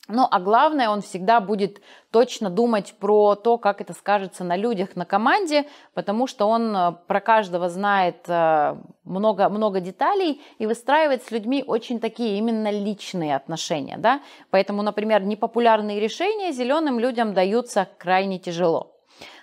ну, 0.09 0.27
а 0.29 0.41
главное, 0.41 0.89
он 0.89 1.03
всегда 1.03 1.41
будет 1.41 1.81
точно 2.11 2.51
думать 2.51 2.95
про 2.99 3.37
то, 3.37 3.59
как 3.59 3.81
это 3.81 3.93
скажется 3.93 4.43
на 4.43 4.57
людях, 4.57 4.97
на 4.97 5.05
команде, 5.05 5.67
потому 5.95 6.27
что 6.27 6.47
он 6.47 6.75
э, 6.75 6.93
про 7.07 7.21
каждого 7.21 7.69
знает 7.69 8.25
э, 8.27 8.77
много, 9.05 9.49
много 9.49 9.81
деталей 9.81 10.43
и 10.59 10.67
выстраивает 10.67 11.23
с 11.23 11.31
людьми 11.31 11.63
очень 11.65 12.01
такие 12.01 12.39
именно 12.39 12.71
личные 12.71 13.37
отношения. 13.37 13.99
Да? 13.99 14.21
Поэтому, 14.51 14.83
например, 14.83 15.23
непопулярные 15.23 16.01
решения 16.01 16.51
зеленым 16.51 16.99
людям 16.99 17.33
даются 17.33 17.87
крайне 17.99 18.41
тяжело. 18.41 18.97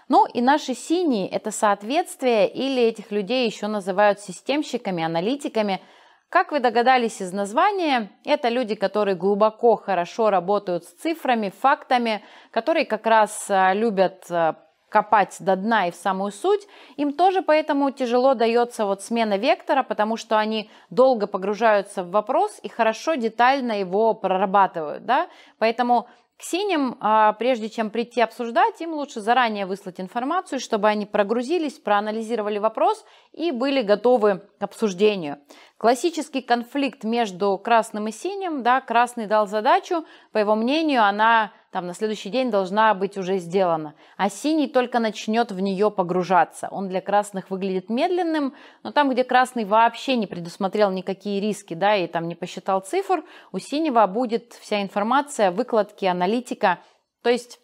Ну 0.10 0.26
и 0.26 0.42
наши 0.42 0.74
синие– 0.74 1.28
это 1.30 1.52
соответствие 1.52 2.50
или 2.50 2.82
этих 2.82 3.12
людей 3.12 3.46
еще 3.46 3.68
называют 3.68 4.20
системщиками, 4.20 5.04
аналитиками– 5.04 5.82
как 6.30 6.52
вы 6.52 6.60
догадались 6.60 7.22
из 7.22 7.32
названия, 7.32 8.12
это 8.26 8.50
люди, 8.50 8.76
которые 8.76 9.16
глубоко 9.16 9.76
хорошо 9.76 10.30
работают 10.30 10.84
с 10.84 10.94
цифрами, 10.94 11.50
фактами, 11.50 12.24
которые 12.52 12.86
как 12.86 13.06
раз 13.06 13.48
а, 13.50 13.74
любят 13.74 14.26
а, 14.30 14.56
копать 14.90 15.38
до 15.40 15.56
дна 15.56 15.88
и 15.88 15.92
в 15.92 15.96
самую 15.96 16.32
суть, 16.32 16.68
им 16.96 17.14
тоже 17.14 17.42
поэтому 17.42 17.92
тяжело 17.92 18.34
дается 18.34 18.86
вот 18.86 19.02
смена 19.02 19.38
вектора, 19.38 19.84
потому 19.84 20.18
что 20.18 20.38
они 20.38 20.70
долго 20.90 21.28
погружаются 21.28 22.04
в 22.04 22.12
вопрос 22.12 22.60
и 22.62 22.70
хорошо 22.70 23.16
детально 23.16 23.80
его 23.80 24.14
прорабатывают, 24.14 25.06
да, 25.06 25.28
поэтому 25.60 26.08
к 26.38 26.44
синим, 26.44 26.98
а, 27.00 27.34
прежде 27.34 27.68
чем 27.68 27.90
прийти 27.90 28.22
обсуждать, 28.22 28.80
им 28.80 28.94
лучше 28.94 29.22
заранее 29.22 29.66
выслать 29.66 30.00
информацию, 30.00 30.60
чтобы 30.60 30.88
они 30.88 31.08
прогрузились, 31.08 31.80
проанализировали 31.80 32.60
вопрос 32.60 33.04
и 33.34 33.52
были 33.52 33.82
готовы 33.82 34.44
к 34.60 34.64
обсуждению. 34.64 35.40
Классический 35.78 36.42
конфликт 36.42 37.04
между 37.04 37.58
красным 37.58 38.08
и 38.08 38.12
синим, 38.12 38.62
да, 38.62 38.82
красный 38.82 39.26
дал 39.26 39.48
задачу, 39.48 40.06
по 40.32 40.38
его 40.38 40.54
мнению, 40.54 41.04
она 41.04 41.54
там 41.72 41.86
на 41.88 41.94
следующий 41.94 42.30
день 42.30 42.50
должна 42.50 42.94
быть 42.94 43.18
уже 43.18 43.38
сделана, 43.38 43.94
а 44.16 44.30
синий 44.30 44.68
только 44.68 45.00
начнет 45.00 45.52
в 45.52 45.60
нее 45.60 45.92
погружаться. 45.92 46.70
Он 46.72 46.88
для 46.88 47.02
красных 47.02 47.50
выглядит 47.50 47.90
медленным, 47.90 48.54
но 48.84 48.92
там, 48.92 49.10
где 49.10 49.24
красный 49.24 49.66
вообще 49.66 50.16
не 50.16 50.28
предусмотрел 50.28 50.92
никакие 50.92 51.42
риски, 51.42 51.74
да, 51.74 51.96
и 51.96 52.08
там 52.08 52.28
не 52.28 52.36
посчитал 52.36 52.80
цифр, 52.80 53.24
у 53.52 53.60
синего 53.60 54.06
будет 54.08 54.54
вся 54.54 54.82
информация, 54.82 55.52
выкладки, 55.52 56.06
аналитика, 56.06 56.80
то 57.22 57.30
есть 57.30 57.60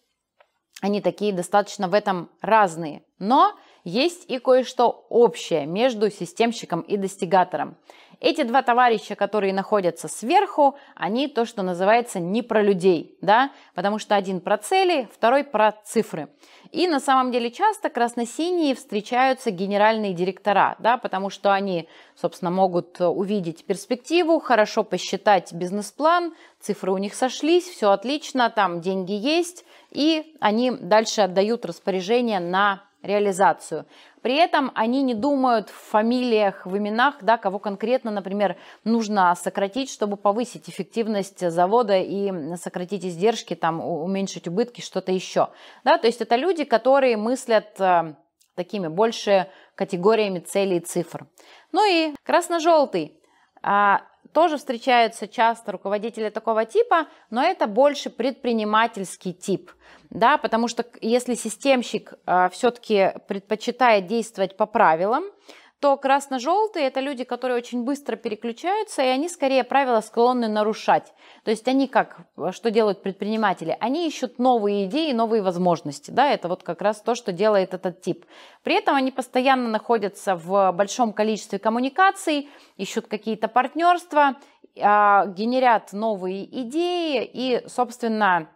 они 0.82 1.00
такие 1.00 1.32
достаточно 1.32 1.88
в 1.88 1.94
этом 1.94 2.30
разные. 2.42 3.04
Но 3.18 3.54
есть 3.86 4.30
и 4.30 4.38
кое-что 4.38 5.06
общее 5.10 5.66
между 5.66 6.10
системщиком 6.10 6.82
и 6.82 6.98
достигатором. 6.98 7.78
Эти 8.24 8.44
два 8.44 8.62
товарища, 8.62 9.15
которые 9.15 9.53
находятся 9.53 10.08
сверху, 10.08 10.77
они 10.96 11.27
то, 11.27 11.44
что 11.44 11.62
называется 11.62 12.22
не 12.22 12.42
про 12.42 12.63
людей, 12.63 13.18
да, 13.20 13.51
потому 13.75 14.00
что 14.00 14.15
один 14.15 14.39
про 14.39 14.58
цели, 14.58 15.10
второй 15.13 15.44
про 15.44 15.74
цифры. 15.84 16.30
И 16.72 16.88
на 16.88 17.01
самом 17.01 17.34
деле 17.34 17.51
часто 17.51 17.89
красно-синие 17.89 18.75
встречаются 18.75 19.51
генеральные 19.51 20.13
директора, 20.13 20.77
да, 20.80 20.98
потому 20.98 21.30
что 21.30 21.51
они, 21.51 21.89
собственно, 22.15 22.50
могут 22.50 23.01
увидеть 23.01 23.65
перспективу, 23.65 24.39
хорошо 24.39 24.86
посчитать 24.86 25.51
бизнес-план, 25.51 26.34
цифры 26.62 26.94
у 26.94 26.98
них 26.98 27.15
сошлись, 27.15 27.65
все 27.65 27.92
отлично, 27.92 28.50
там 28.50 28.80
деньги 28.80 29.12
есть, 29.12 29.65
и 29.92 30.34
они 30.39 30.72
дальше 30.72 31.20
отдают 31.20 31.65
распоряжение 31.65 32.39
на 32.39 32.84
реализацию. 33.04 33.86
При 34.22 34.36
этом 34.36 34.72
они 34.74 35.04
не 35.04 35.13
думают 35.13 35.70
в 35.70 35.76
фамилиях, 35.92 36.66
в 36.66 36.76
именах, 36.78 37.18
да, 37.22 37.38
кого 37.38 37.60
конкретно, 37.60 38.10
например, 38.10 38.56
нужно 38.86 39.36
сократить, 39.36 39.92
чтобы 39.92 40.18
повысить 40.18 40.70
эффективность 40.70 41.48
завода 41.52 41.98
и 41.98 42.56
сократить 42.56 43.06
издержки, 43.06 43.54
там, 43.54 43.82
уменьшить 43.82 44.48
убытки, 44.48 44.82
что-то 44.82 45.12
еще. 45.12 45.50
Да, 45.84 45.98
то 45.98 46.08
есть 46.08 46.22
это 46.22 46.38
люди, 46.38 46.63
которые 46.63 47.18
мыслят 47.18 47.80
э, 47.80 48.16
такими 48.56 48.88
больше 48.88 49.50
категориями 49.76 50.39
целей 50.39 50.78
и 50.78 50.80
цифр. 50.80 51.28
Ну 51.72 51.86
и 51.86 52.16
красно-желтый. 52.24 53.20
А, 54.34 54.39
тоже 54.43 54.58
встречаются 54.58 55.28
часто 55.28 55.72
руководители 55.72 56.30
такого 56.30 56.65
типа, 56.65 57.08
но 57.30 57.43
это 57.43 57.67
больше 57.67 58.10
предпринимательский 58.10 59.34
тип, 59.34 59.72
да, 60.10 60.38
потому 60.38 60.67
что 60.67 60.86
если 61.02 61.36
системщик 61.36 62.13
э, 62.26 62.50
все-таки 62.52 63.13
предпочитает 63.28 64.08
действовать 64.08 64.58
по 64.58 64.65
правилам, 64.65 65.24
то 65.84 65.98
красно-желтые– 65.98 66.88
это 66.88 67.02
люди, 67.02 67.26
которые 67.26 67.58
очень 67.58 67.84
быстро 67.84 68.15
переключаются, 68.15 69.02
и 69.02 69.08
они 69.08 69.28
скорее 69.28 69.65
правила 69.65 70.00
склонны 70.00 70.48
нарушать. 70.48 71.12
То 71.43 71.52
есть 71.52 71.67
они 71.67 71.89
как, 71.89 72.22
что 72.52 72.72
делают 72.72 73.04
предприниматели? 73.04 73.76
Они 73.82 74.08
ищут 74.08 74.39
новые 74.39 74.86
идеи, 74.86 75.12
новые 75.12 75.41
возможности. 75.41 76.10
Да? 76.10 76.32
Это 76.32 76.48
вот 76.48 76.63
как 76.63 76.82
раз 76.82 77.02
то, 77.02 77.15
что 77.15 77.34
делает 77.34 77.74
этот 77.74 78.00
тип. 78.00 78.26
При 78.63 78.76
этом 78.76 78.96
они 78.96 79.12
постоянно 79.12 79.67
находятся 79.67 80.38
в 80.38 80.72
большом 80.72 81.12
количестве 81.12 81.60
коммуникаций, 81.60 82.50
ищут 82.78 83.08
какие-то 83.08 83.50
партнерства, 83.50 84.38
а, 84.82 85.26
генерят 85.26 85.91
новые 85.91 86.46
идеи 86.62 87.30
и, 87.30 87.67
собственно, 87.67 88.48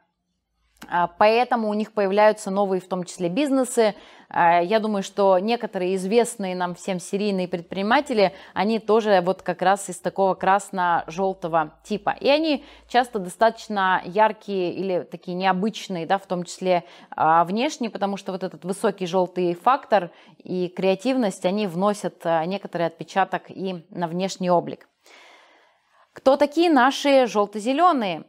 Поэтому 1.17 1.69
у 1.69 1.73
них 1.73 1.91
появляются 1.91 2.49
новые, 2.49 2.79
в 2.79 2.87
том 2.87 3.03
числе, 3.03 3.29
бизнесы. 3.29 3.95
А, 4.29 4.61
я 4.61 4.79
думаю, 4.79 5.03
что 5.03 5.37
некоторые 5.39 5.95
известные 5.95 6.55
нам 6.55 6.75
всем 6.75 6.99
серийные 6.99 7.47
предприниматели, 7.47 8.33
они 8.53 8.79
тоже 8.79 9.21
вот 9.21 9.41
как 9.41 9.61
раз 9.61 9.89
из 9.89 9.99
такого 9.99 10.33
красно-желтого 10.33 11.73
типа. 11.83 12.15
И 12.19 12.29
они 12.29 12.63
часто 12.87 13.19
достаточно 13.19 14.01
яркие 14.05 14.73
или 14.73 15.01
такие 15.03 15.35
необычные, 15.35 16.05
да, 16.05 16.17
в 16.17 16.25
том 16.25 16.43
числе 16.43 16.83
а, 17.11 17.43
внешне, 17.43 17.89
потому 17.89 18.17
что 18.17 18.31
вот 18.31 18.43
этот 18.43 18.63
высокий 18.63 19.07
желтый 19.07 19.53
фактор 19.55 20.11
и 20.43 20.67
креативность, 20.67 21.45
они 21.45 21.67
вносят 21.67 22.23
некоторый 22.45 22.87
отпечаток 22.87 23.49
и 23.49 23.85
на 23.89 24.07
внешний 24.07 24.49
облик. 24.49 24.87
Кто 26.13 26.35
такие 26.35 26.69
наши 26.69 27.27
желто-зеленые? 27.27 28.25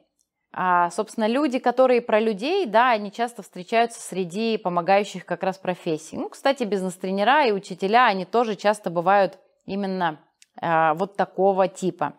А, 0.52 0.90
собственно, 0.90 1.26
люди, 1.26 1.58
которые 1.58 2.00
про 2.00 2.20
людей, 2.20 2.66
да, 2.66 2.90
они 2.90 3.12
часто 3.12 3.42
встречаются 3.42 4.00
среди 4.00 4.56
помогающих 4.56 5.26
как 5.26 5.42
раз 5.42 5.58
профессий. 5.58 6.16
Ну, 6.16 6.28
кстати, 6.28 6.64
бизнес-тренера 6.64 7.46
и 7.46 7.52
учителя, 7.52 8.06
они 8.06 8.24
тоже 8.24 8.56
часто 8.56 8.90
бывают 8.90 9.38
именно 9.66 10.20
а, 10.60 10.94
вот 10.94 11.16
такого 11.16 11.68
типа. 11.68 12.14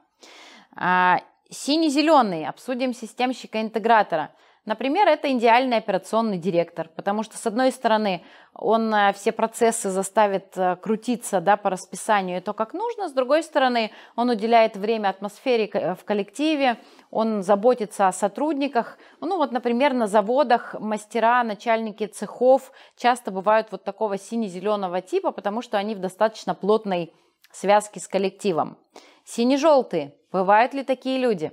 А, 0.76 1.20
Синий-зеленый, 1.50 2.46
обсудим 2.46 2.94
системщика-интегратора– 2.94 4.32
Например, 4.66 5.08
это 5.08 5.32
идеальный 5.32 5.78
операционный 5.78 6.38
директор, 6.38 6.90
потому 6.96 7.24
что, 7.24 7.38
с 7.38 7.48
одной 7.48 7.72
стороны, 7.72 8.24
он 8.54 8.94
э, 8.94 9.14
все 9.14 9.32
процессы 9.32 9.90
заставит 9.90 10.58
э, 10.58 10.76
крутиться 10.76 11.40
да, 11.40 11.56
по 11.58 11.70
расписанию 11.70 12.38
и 12.38 12.42
то, 12.42 12.54
как 12.54 12.74
нужно, 12.74 13.08
с 13.08 13.14
другой 13.14 13.42
стороны, 13.44 13.92
он 14.16 14.30
уделяет 14.30 14.76
время 14.76 15.10
атмосфере 15.10 15.70
э, 15.72 15.96
в 15.96 16.04
коллективе, 16.04 16.78
он 17.10 17.42
заботится 17.42 18.08
о 18.08 18.12
сотрудниках. 18.12 18.98
Ну 19.22 19.38
вот, 19.38 19.52
например, 19.52 19.94
на 19.94 20.08
заводах 20.08 20.76
мастера, 20.80 21.44
начальники 21.44 22.06
цехов 22.06 22.72
часто 22.98 23.32
бывают 23.32 23.72
вот 23.72 23.84
такого 23.84 24.18
сине-зеленого 24.18 25.02
типа, 25.02 25.32
потому 25.32 25.62
что 25.62 25.78
они 25.78 25.96
в 25.96 26.00
достаточно 26.00 26.54
плотной 26.54 27.14
связке 27.52 28.00
с 28.00 28.08
коллективом. 28.08 28.78
Сине-желтые. 29.26 30.16
Бывают 30.32 30.74
ли 30.74 30.84
такие 30.84 31.18
люди? 31.18 31.52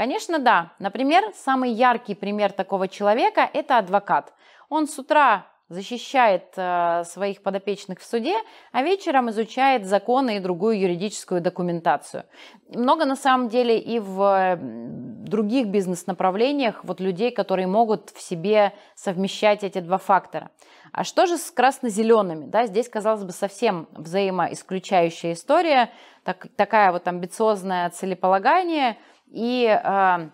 Конечно, 0.00 0.38
да. 0.38 0.72
Например, 0.78 1.30
самый 1.34 1.72
яркий 1.72 2.14
пример 2.14 2.52
такого 2.52 2.88
человека– 2.88 3.46
это 3.52 3.76
адвокат. 3.76 4.32
Он 4.70 4.88
с 4.88 4.98
утра 4.98 5.46
защищает 5.68 6.54
э, 6.56 7.04
своих 7.04 7.42
подопечных 7.42 8.00
в 8.00 8.06
суде, 8.06 8.34
а 8.72 8.82
вечером 8.82 9.28
изучает 9.28 9.84
законы 9.84 10.38
и 10.38 10.40
другую 10.40 10.80
юридическую 10.80 11.42
документацию. 11.42 12.24
Много 12.74 13.04
на 13.04 13.14
самом 13.14 13.50
деле 13.50 13.78
и 13.78 13.98
в 13.98 14.58
других 14.58 15.66
бизнес-направлениях 15.66 16.82
вот 16.82 16.98
людей, 17.00 17.30
которые 17.30 17.66
могут 17.66 18.08
в 18.08 18.22
себе 18.22 18.72
совмещать 18.94 19.64
эти 19.64 19.80
два 19.80 19.98
фактора. 19.98 20.50
А 20.92 21.04
что 21.04 21.26
же 21.26 21.36
с 21.36 21.50
красно-зелеными? 21.50 22.46
Да, 22.46 22.66
здесь, 22.66 22.88
казалось 22.88 23.24
бы, 23.24 23.32
совсем 23.32 23.86
взаимоисключающая 23.92 25.34
история, 25.34 25.90
так, 26.24 26.46
такая 26.56 26.90
вот 26.90 27.06
амбициозное 27.06 27.90
целеполагание– 27.90 28.96
и 29.30 29.66
э, 29.66 30.30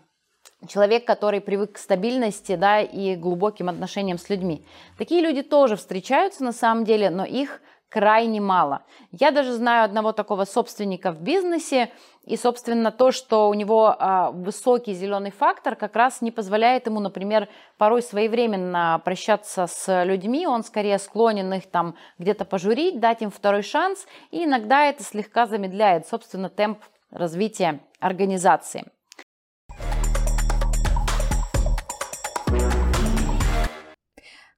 человек, 0.69 1.07
который 1.07 1.41
привык 1.41 1.73
к 1.73 1.79
стабильности, 1.79 2.57
да, 2.57 2.81
и 2.81 3.15
глубоким 3.17 3.69
отношениям 3.69 4.19
с 4.19 4.29
людьми. 4.29 4.65
Такие 4.99 5.21
люди 5.21 5.43
тоже 5.43 5.77
встречаются 5.77 6.45
на 6.45 6.53
самом 6.53 6.85
деле, 6.85 7.11
но 7.11 7.25
их 7.25 7.61
крайне 7.89 8.41
мало. 8.41 8.83
Я 9.13 9.31
даже 9.31 9.53
знаю 9.53 9.85
одного 9.85 10.13
такого 10.13 10.45
собственника 10.45 11.13
в 11.13 11.21
бизнесе, 11.21 11.93
и, 12.25 12.37
собственно, 12.37 12.91
то, 12.91 13.13
что 13.13 13.49
у 13.49 13.55
него 13.55 13.95
а, 13.99 14.33
высокий 14.33 14.93
зеленый 14.93 15.31
фактор, 15.31 15.77
как 15.77 15.95
раз 15.95 16.21
не 16.21 16.33
позволяет 16.33 16.87
ему, 16.87 16.99
например, 16.99 17.49
порой 17.79 18.03
своевременно 18.03 19.01
прощаться 19.05 19.69
с 19.69 20.05
людьми, 20.05 20.47
он 20.47 20.65
скорее 20.65 20.99
склонен 20.99 21.53
их 21.55 21.71
там 21.71 21.95
где-то 22.19 22.45
пожурить, 22.45 22.99
дать 22.99 23.23
им 23.23 23.31
второй 23.31 23.63
шанс, 23.63 24.07
и 24.33 24.45
иногда 24.45 24.87
это 24.87 25.05
слегка 25.05 25.47
замедляет, 25.47 26.09
собственно, 26.09 26.51
темп 26.51 26.81
развития 27.11 27.81
организации. 28.01 28.85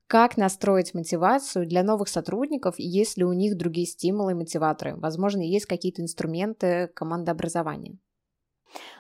Как 0.07 0.39
настроить 0.39 0.95
мотивацию 0.95 1.67
для 1.67 1.83
новых 1.83 2.09
сотрудников, 2.09 2.77
если 2.79 3.25
у 3.25 3.35
них 3.35 3.59
другие 3.59 3.87
стимулы 3.87 4.33
и 4.33 4.35
мотиваторы? 4.35 4.97
Возможно, 4.97 5.43
есть 5.43 5.67
какие-то 5.67 6.01
инструменты 6.01 6.89
командообразования? 6.95 7.99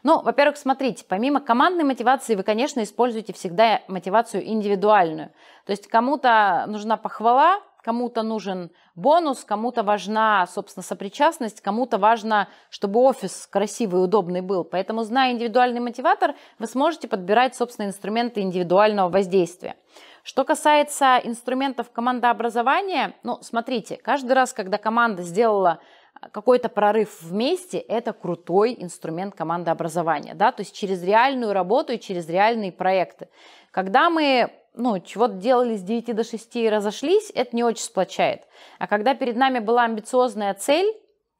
Ну, 0.02 0.20
во-первых, 0.22 0.58
смотрите, 0.58 1.06
помимо 1.08 1.40
командной 1.40 1.84
мотивации 1.84 2.34
вы, 2.34 2.42
конечно, 2.42 2.82
используете 2.82 3.32
всегда 3.32 3.80
мотивацию 3.88 4.46
индивидуальную. 4.46 5.30
То 5.64 5.72
есть 5.72 5.86
кому-то 5.88 6.64
нужна 6.68 6.98
похвала, 6.98 7.60
кому-то 7.88 8.22
нужен 8.22 8.70
бонус, 8.96 9.44
кому-то 9.44 9.82
важна, 9.82 10.46
собственно, 10.46 10.84
сопричастность, 10.84 11.62
кому-то 11.62 11.96
важно, 11.96 12.46
чтобы 12.68 13.00
офис 13.00 13.48
красивый 13.50 14.02
и 14.02 14.04
удобный 14.04 14.42
был. 14.42 14.62
Поэтому, 14.62 15.04
зная 15.04 15.32
индивидуальный 15.32 15.80
мотиватор, 15.80 16.34
вы 16.58 16.66
сможете 16.66 17.08
подбирать, 17.08 17.56
собственно, 17.56 17.86
инструменты 17.86 18.42
индивидуального 18.42 19.08
воздействия. 19.08 19.76
Что 20.22 20.44
касается 20.44 21.18
инструментов 21.24 21.90
командообразования, 21.90 23.14
ну, 23.22 23.38
смотрите, 23.40 23.96
каждый 23.96 24.32
раз, 24.32 24.52
когда 24.52 24.76
команда 24.76 25.22
сделала 25.22 25.78
э, 26.20 26.28
какой-то 26.30 26.68
прорыв 26.68 27.22
вместе, 27.22 27.78
это 27.78 28.12
крутой 28.12 28.76
инструмент 28.78 29.34
командообразования, 29.34 30.34
да, 30.34 30.52
то 30.52 30.60
есть 30.60 30.76
через 30.76 31.02
реальную 31.02 31.54
работу 31.54 31.94
и 31.94 31.98
через 31.98 32.28
реальные 32.28 32.70
проекты. 32.70 33.28
Когда 33.70 34.10
мы 34.10 34.50
ну, 34.78 35.00
чего-то 35.00 35.34
делали 35.34 35.76
с 35.76 35.82
9 35.82 36.14
до 36.14 36.24
6 36.24 36.56
и 36.56 36.70
разошлись, 36.70 37.30
это 37.34 37.54
не 37.54 37.64
очень 37.64 37.82
сплочает. 37.82 38.42
А 38.78 38.86
когда 38.86 39.14
перед 39.14 39.36
нами 39.36 39.58
была 39.58 39.84
амбициозная 39.84 40.54
цель, 40.54 40.96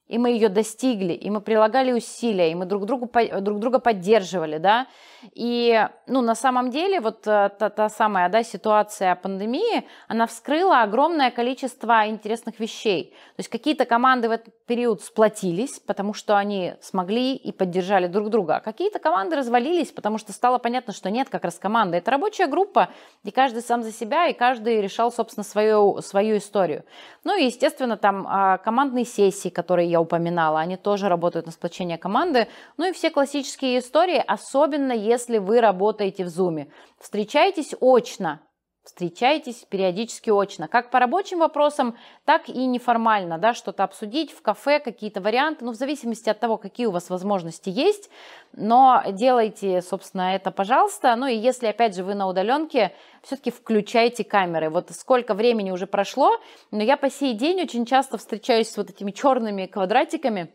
и 0.09 0.19
мы 0.19 0.31
ее 0.31 0.49
достигли, 0.49 1.13
и 1.13 1.31
мы 1.31 1.41
прилагали 1.41 1.93
усилия, 1.93 2.51
и 2.51 2.55
мы 2.55 2.65
друг, 2.65 2.87
другу, 2.87 3.11
друг 3.41 3.61
друга 3.61 3.79
поддерживали, 3.79 4.59
да, 4.59 4.87
и, 5.35 5.89
ну, 6.07 6.21
на 6.21 6.35
самом 6.35 6.71
деле, 6.71 7.01
вот 7.01 7.27
э, 7.27 7.51
та, 7.59 7.71
та 7.71 7.89
самая, 7.89 8.29
да, 8.29 8.43
ситуация 8.45 9.15
пандемии, 9.17 9.85
она 10.07 10.27
вскрыла 10.27 10.83
огромное 10.83 11.31
количество 11.31 12.09
интересных 12.09 12.61
вещей. 12.61 13.11
То 13.37 13.41
есть 13.41 13.49
какие-то 13.49 13.85
команды 13.85 14.29
в 14.29 14.33
этот 14.33 14.55
период 14.67 15.03
сплотились, 15.03 15.81
потому 15.81 16.15
что 16.15 16.37
они 16.37 16.75
смогли 16.81 17.35
и 17.35 17.51
поддержали 17.51 18.07
друг 18.07 18.31
друга, 18.31 18.57
а 18.57 18.61
какие-то 18.61 19.01
команды 19.01 19.37
развалились, 19.37 19.91
потому 19.91 20.19
что 20.19 20.33
стало 20.33 20.59
понятно, 20.59 20.93
что 20.93 21.11
нет 21.11 21.29
как 21.29 21.45
раз 21.45 21.59
команды. 21.59 21.97
Это 21.97 22.13
рабочая 22.13 22.47
группа, 22.47 22.89
и 23.25 23.31
каждый 23.33 23.63
сам 23.63 23.83
за 23.83 23.93
себя, 23.93 24.29
и 24.29 24.35
каждый 24.35 24.81
решал, 24.81 25.11
собственно, 25.11 25.45
свою, 25.45 26.01
свою 26.01 26.37
историю. 26.37 26.85
Ну 27.25 27.37
и, 27.37 27.47
естественно, 27.47 27.97
там 27.97 28.27
а, 28.29 28.59
командные 28.59 29.05
сессии, 29.05 29.49
которые 29.49 29.91
я 29.91 29.98
упоминала, 30.01 30.61
они 30.61 30.77
тоже 30.77 31.09
работают 31.09 31.47
на 31.47 31.53
сплочение 31.53 31.99
команды. 31.99 32.49
Ну 32.77 32.89
и 32.89 32.93
все 32.93 33.11
классические 33.11 33.79
истории, 33.79 34.23
особенно 34.27 34.93
если 34.93 35.39
вы 35.39 35.61
работаете 35.61 36.25
в 36.25 36.29
Zoom. 36.29 36.71
Встречайтесь 36.99 37.75
очно, 37.81 38.41
встречайтесь 38.89 39.67
периодически 39.69 40.31
очно, 40.31 40.67
как 40.67 40.91
по 40.91 40.99
рабочим 40.99 41.41
вопросам, 41.41 41.95
так 42.25 42.49
и 42.49 42.65
неформально, 42.65 43.37
да, 43.37 43.53
что-то 43.53 43.85
обсудить 43.85 44.33
в 44.33 44.41
кафе, 44.41 44.81
какие-то 44.81 45.21
варианты, 45.21 45.67
ну, 45.67 45.73
в 45.73 45.75
зависимости 45.75 46.31
от 46.31 46.41
того, 46.41 46.57
какие 46.57 46.87
у 46.87 46.91
вас 46.91 47.11
возможности 47.11 47.69
есть, 47.69 48.09
но 48.55 49.03
делайте, 49.11 49.83
собственно, 49.83 50.35
это, 50.35 50.51
пожалуйста, 50.51 51.15
ну, 51.17 51.27
и 51.27 51.37
если, 51.37 51.67
опять 51.67 51.95
же, 51.95 52.03
вы 52.03 52.15
на 52.15 52.27
удаленке, 52.29 52.95
все-таки 53.23 53.51
включайте 53.51 54.25
камеры, 54.25 54.71
вот 54.71 54.91
сколько 54.93 55.35
времени 55.35 55.71
уже 55.71 55.87
прошло, 55.87 56.39
но 56.71 56.83
я 56.83 56.97
по 56.97 57.11
сей 57.11 57.35
день 57.35 57.61
очень 57.61 57.85
часто 57.85 58.17
встречаюсь 58.17 58.71
с 58.71 58.77
вот 58.79 58.89
этими 58.89 59.11
черными 59.11 59.67
квадратиками, 59.67 60.51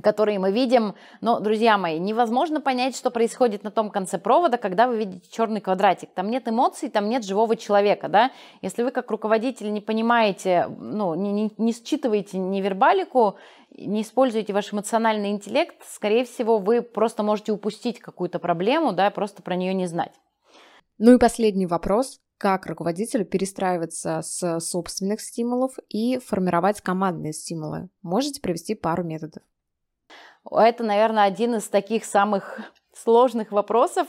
которые 0.00 0.38
мы 0.38 0.52
видим. 0.52 0.94
Но, 1.20 1.40
друзья 1.40 1.76
мои, 1.76 1.98
невозможно 1.98 2.60
понять, 2.60 2.96
что 2.96 3.10
происходит 3.10 3.62
на 3.62 3.70
том 3.70 3.90
конце 3.90 4.18
провода, 4.18 4.56
когда 4.56 4.86
вы 4.86 4.98
видите 4.98 5.28
черный 5.30 5.60
квадратик. 5.60 6.10
Там 6.14 6.30
нет 6.30 6.48
эмоций, 6.48 6.88
там 6.88 7.08
нет 7.08 7.24
живого 7.24 7.56
человека, 7.56 8.08
да. 8.08 8.30
Если 8.62 8.82
вы 8.82 8.90
как 8.90 9.10
руководитель 9.10 9.72
не 9.72 9.80
понимаете, 9.80 10.66
ну, 10.78 11.14
не, 11.14 11.32
не, 11.32 11.52
не 11.58 11.72
считываете 11.72 12.38
невербалику, 12.38 13.36
не 13.76 14.02
используете 14.02 14.52
ваш 14.52 14.72
эмоциональный 14.72 15.30
интеллект, 15.30 15.76
скорее 15.86 16.24
всего, 16.24 16.58
вы 16.58 16.82
просто 16.82 17.22
можете 17.22 17.52
упустить 17.52 18.00
какую-то 18.00 18.38
проблему, 18.38 18.92
да, 18.92 19.10
просто 19.10 19.42
про 19.42 19.56
нее 19.56 19.74
не 19.74 19.86
знать. 19.86 20.12
Ну 20.98 21.14
и 21.14 21.18
последний 21.18 21.66
вопрос. 21.66 22.20
Как 22.38 22.66
руководителю 22.66 23.24
перестраиваться 23.24 24.20
с 24.22 24.58
собственных 24.60 25.20
стимулов 25.20 25.78
и 25.88 26.18
формировать 26.18 26.80
командные 26.80 27.32
стимулы? 27.32 27.88
Можете 28.02 28.40
привести 28.40 28.74
пару 28.74 29.04
методов? 29.04 29.42
Это, 30.58 30.84
наверное, 30.84 31.24
один 31.24 31.56
из 31.56 31.68
таких 31.68 32.04
самых 32.04 32.60
сложных 32.94 33.52
вопросов, 33.52 34.06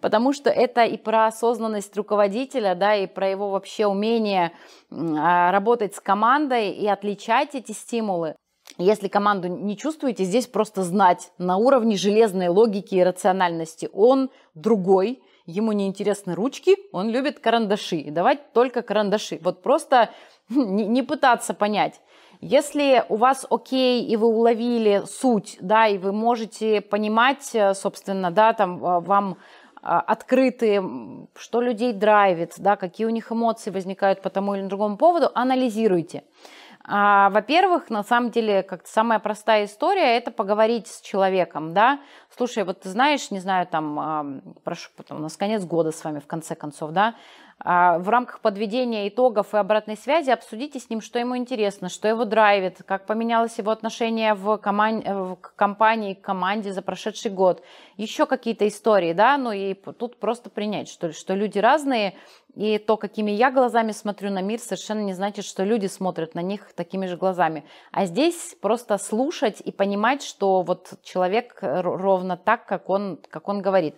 потому 0.00 0.32
что 0.32 0.50
это 0.50 0.84
и 0.84 0.96
про 0.96 1.26
осознанность 1.26 1.96
руководителя, 1.96 2.74
да, 2.74 2.94
и 2.94 3.06
про 3.06 3.28
его 3.28 3.50
вообще 3.50 3.86
умение 3.86 4.52
а, 4.90 5.50
работать 5.52 5.94
с 5.94 6.00
командой 6.00 6.70
и 6.70 6.86
отличать 6.86 7.54
эти 7.54 7.72
стимулы. 7.72 8.36
Если 8.78 9.08
команду 9.08 9.48
не 9.48 9.76
чувствуете, 9.76 10.24
здесь 10.24 10.46
просто 10.46 10.82
знать 10.82 11.32
на 11.38 11.56
уровне 11.56 11.96
железной 11.96 12.48
логики 12.48 12.96
и 12.96 13.02
рациональности. 13.02 13.88
Он 13.92 14.30
другой, 14.54 15.22
ему 15.46 15.72
не 15.72 15.86
интересны 15.86 16.34
ручки, 16.34 16.76
он 16.92 17.08
любит 17.08 17.38
карандаши. 17.38 17.96
И 17.96 18.10
давать 18.10 18.52
только 18.52 18.82
карандаши. 18.82 19.38
Вот 19.42 19.62
просто 19.62 20.10
не 20.48 21.02
пытаться 21.02 21.54
понять. 21.54 22.00
Если 22.40 23.04
у 23.08 23.16
вас 23.16 23.46
окей, 23.50 24.04
и 24.04 24.16
вы 24.16 24.28
уловили 24.28 25.04
суть, 25.06 25.56
да, 25.60 25.86
и 25.86 25.98
вы 25.98 26.12
можете 26.12 26.80
понимать, 26.80 27.54
э, 27.54 27.74
собственно, 27.74 28.30
да, 28.30 28.52
там 28.52 28.84
э, 28.84 29.00
вам 29.00 29.32
э, 29.32 29.86
открыты, 29.86 30.82
что 31.34 31.60
людей 31.60 31.92
драйвит, 31.92 32.54
да, 32.58 32.76
какие 32.76 33.06
у 33.06 33.10
них 33.10 33.32
эмоции 33.32 33.70
возникают 33.70 34.20
по 34.22 34.30
тому 34.30 34.54
или 34.54 34.62
другому 34.66 34.96
поводу, 34.96 35.30
анализируйте. 35.34 36.24
А, 36.88 37.30
во-первых, 37.30 37.90
на 37.90 38.04
самом 38.04 38.30
деле, 38.30 38.62
как 38.62 38.86
самая 38.86 39.18
простая 39.18 39.64
история, 39.64 40.16
это 40.16 40.30
поговорить 40.30 40.86
с 40.86 41.00
человеком, 41.00 41.74
да. 41.74 41.98
Слушай, 42.36 42.62
вот 42.62 42.82
ты 42.82 42.90
знаешь, 42.90 43.32
не 43.32 43.40
знаю, 43.40 43.66
там, 43.66 44.40
прошу, 44.62 44.90
потом, 44.96 45.16
у 45.18 45.20
нас 45.20 45.36
конец 45.36 45.64
года 45.64 45.90
с 45.90 46.04
вами 46.04 46.20
в 46.20 46.28
конце 46.28 46.54
концов, 46.54 46.92
да, 46.92 47.16
в 47.58 48.08
рамках 48.10 48.40
подведения 48.40 49.08
итогов 49.08 49.54
и 49.54 49.56
обратной 49.56 49.96
связи 49.96 50.30
обсудите 50.30 50.78
с 50.78 50.90
ним, 50.90 51.00
что 51.00 51.18
ему 51.18 51.38
интересно, 51.38 51.88
что 51.88 52.06
его 52.06 52.26
драйвит, 52.26 52.82
как 52.86 53.06
поменялось 53.06 53.56
его 53.56 53.70
отношение 53.70 54.34
в, 54.34 54.58
коман... 54.58 55.00
в 55.00 55.36
компании, 55.56 56.14
к 56.14 56.20
команде 56.20 56.72
за 56.72 56.82
прошедший 56.82 57.30
год. 57.30 57.62
Еще 57.96 58.26
какие-то 58.26 58.68
истории, 58.68 59.14
да, 59.14 59.38
ну 59.38 59.52
и 59.52 59.72
тут 59.74 60.18
просто 60.20 60.50
принять, 60.50 60.88
что, 60.88 61.12
что 61.12 61.34
люди 61.34 61.58
разные, 61.58 62.14
и 62.54 62.78
то, 62.78 62.96
какими 62.96 63.30
я 63.30 63.50
глазами 63.50 63.92
смотрю 63.92 64.30
на 64.30 64.42
мир, 64.42 64.58
совершенно 64.58 65.00
не 65.00 65.12
значит, 65.14 65.44
что 65.44 65.64
люди 65.64 65.86
смотрят 65.86 66.34
на 66.34 66.40
них 66.40 66.72
такими 66.74 67.06
же 67.06 67.16
глазами. 67.16 67.64
А 67.90 68.06
здесь 68.06 68.56
просто 68.60 68.98
слушать 68.98 69.60
и 69.60 69.72
понимать, 69.72 70.22
что 70.22 70.62
вот 70.62 70.94
человек 71.02 71.58
ровно 71.60 72.36
так, 72.36 72.66
как 72.66 72.88
он, 72.90 73.18
как 73.30 73.48
он 73.48 73.60
говорит. 73.60 73.96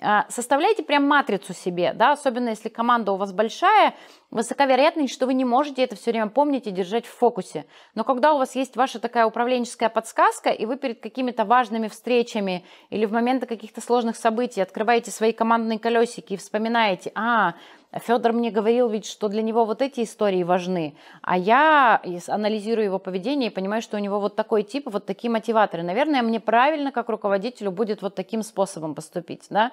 А, 0.00 0.26
составляйте 0.28 0.82
прям 0.82 1.04
матрицу 1.04 1.54
себе, 1.54 1.94
да, 1.94 2.12
особенно 2.12 2.50
если 2.50 2.68
команда 2.68 3.12
у 3.12 3.16
вас 3.16 3.32
большая, 3.32 3.94
высока 4.30 4.66
вероятность, 4.66 5.12
что 5.12 5.26
вы 5.26 5.34
не 5.34 5.44
можете 5.44 5.82
это 5.82 5.96
все 5.96 6.10
время 6.10 6.28
помнить 6.28 6.66
и 6.66 6.70
держать 6.70 7.06
в 7.06 7.16
фокусе. 7.16 7.66
Но 7.94 8.04
когда 8.04 8.34
у 8.34 8.38
вас 8.38 8.54
есть 8.54 8.76
ваша 8.76 8.98
такая 8.98 9.26
управленческая 9.26 9.88
подсказка, 9.88 10.50
и 10.50 10.66
вы 10.66 10.76
перед 10.76 11.00
какими-то 11.00 11.44
важными 11.44 11.88
встречами 11.88 12.64
или 12.90 13.06
в 13.06 13.12
моменты 13.12 13.46
каких-то 13.46 13.80
сложных 13.80 14.16
событий 14.16 14.60
открываете 14.60 15.10
свои 15.10 15.32
командные 15.32 15.78
колесики 15.78 16.34
и 16.34 16.36
вспоминаете, 16.36 17.12
а, 17.14 17.54
Федор 17.92 18.32
мне 18.32 18.50
говорил 18.50 18.88
ведь, 18.88 19.06
что 19.06 19.28
для 19.28 19.42
него 19.42 19.64
вот 19.64 19.80
эти 19.80 20.02
истории 20.02 20.42
важны, 20.42 20.96
а 21.22 21.38
я 21.38 22.02
анализирую 22.28 22.84
его 22.84 22.98
поведение 22.98 23.50
и 23.50 23.54
понимаю, 23.54 23.80
что 23.80 23.96
у 23.96 24.00
него 24.00 24.20
вот 24.20 24.36
такой 24.36 24.64
тип, 24.64 24.84
вот 24.86 25.06
такие 25.06 25.30
мотиваторы. 25.30 25.82
Наверное, 25.82 26.22
мне 26.22 26.40
правильно 26.40 26.92
как 26.92 27.08
руководителю 27.08 27.70
будет 27.70 28.02
вот 28.02 28.14
таким 28.14 28.42
способом 28.42 28.94
поступить, 28.94 29.46
да? 29.50 29.72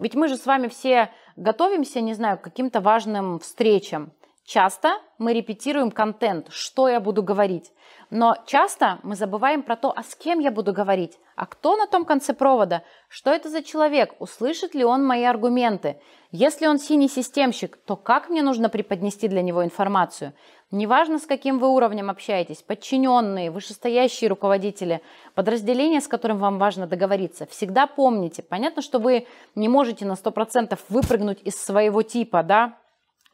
Ведь 0.00 0.14
мы 0.14 0.28
же 0.28 0.36
с 0.36 0.46
вами 0.46 0.68
все 0.68 1.10
готовимся, 1.36 2.00
не 2.00 2.14
знаю, 2.14 2.38
к 2.38 2.42
каким-то 2.42 2.80
важным 2.80 3.38
встречам. 3.38 4.12
Часто 4.52 4.98
мы 5.16 5.32
репетируем 5.32 5.92
контент, 5.92 6.48
что 6.50 6.88
я 6.88 6.98
буду 6.98 7.22
говорить, 7.22 7.70
но 8.10 8.34
часто 8.46 8.98
мы 9.04 9.14
забываем 9.14 9.62
про 9.62 9.76
то, 9.76 9.92
а 9.96 10.02
с 10.02 10.16
кем 10.16 10.40
я 10.40 10.50
буду 10.50 10.72
говорить, 10.72 11.20
а 11.36 11.46
кто 11.46 11.76
на 11.76 11.86
том 11.86 12.04
конце 12.04 12.34
провода, 12.34 12.82
что 13.08 13.30
это 13.30 13.48
за 13.48 13.62
человек, 13.62 14.16
услышит 14.18 14.74
ли 14.74 14.82
он 14.82 15.06
мои 15.06 15.22
аргументы. 15.22 16.00
Если 16.32 16.66
он 16.66 16.80
синий 16.80 17.06
системщик, 17.08 17.76
то 17.76 17.94
как 17.94 18.28
мне 18.28 18.42
нужно 18.42 18.68
преподнести 18.68 19.28
для 19.28 19.42
него 19.42 19.64
информацию? 19.64 20.32
Неважно, 20.72 21.20
с 21.20 21.26
каким 21.26 21.60
вы 21.60 21.68
уровнем 21.68 22.10
общаетесь, 22.10 22.60
подчиненные, 22.60 23.52
вышестоящие 23.52 24.30
руководители, 24.30 25.00
подразделения, 25.36 26.00
с 26.00 26.08
которым 26.08 26.38
вам 26.38 26.58
важно 26.58 26.88
договориться, 26.88 27.46
всегда 27.46 27.86
помните, 27.86 28.42
понятно, 28.42 28.82
что 28.82 28.98
вы 28.98 29.28
не 29.54 29.68
можете 29.68 30.06
на 30.06 30.14
100% 30.14 30.76
выпрыгнуть 30.88 31.38
из 31.44 31.54
своего 31.54 32.02
типа, 32.02 32.42
да, 32.42 32.80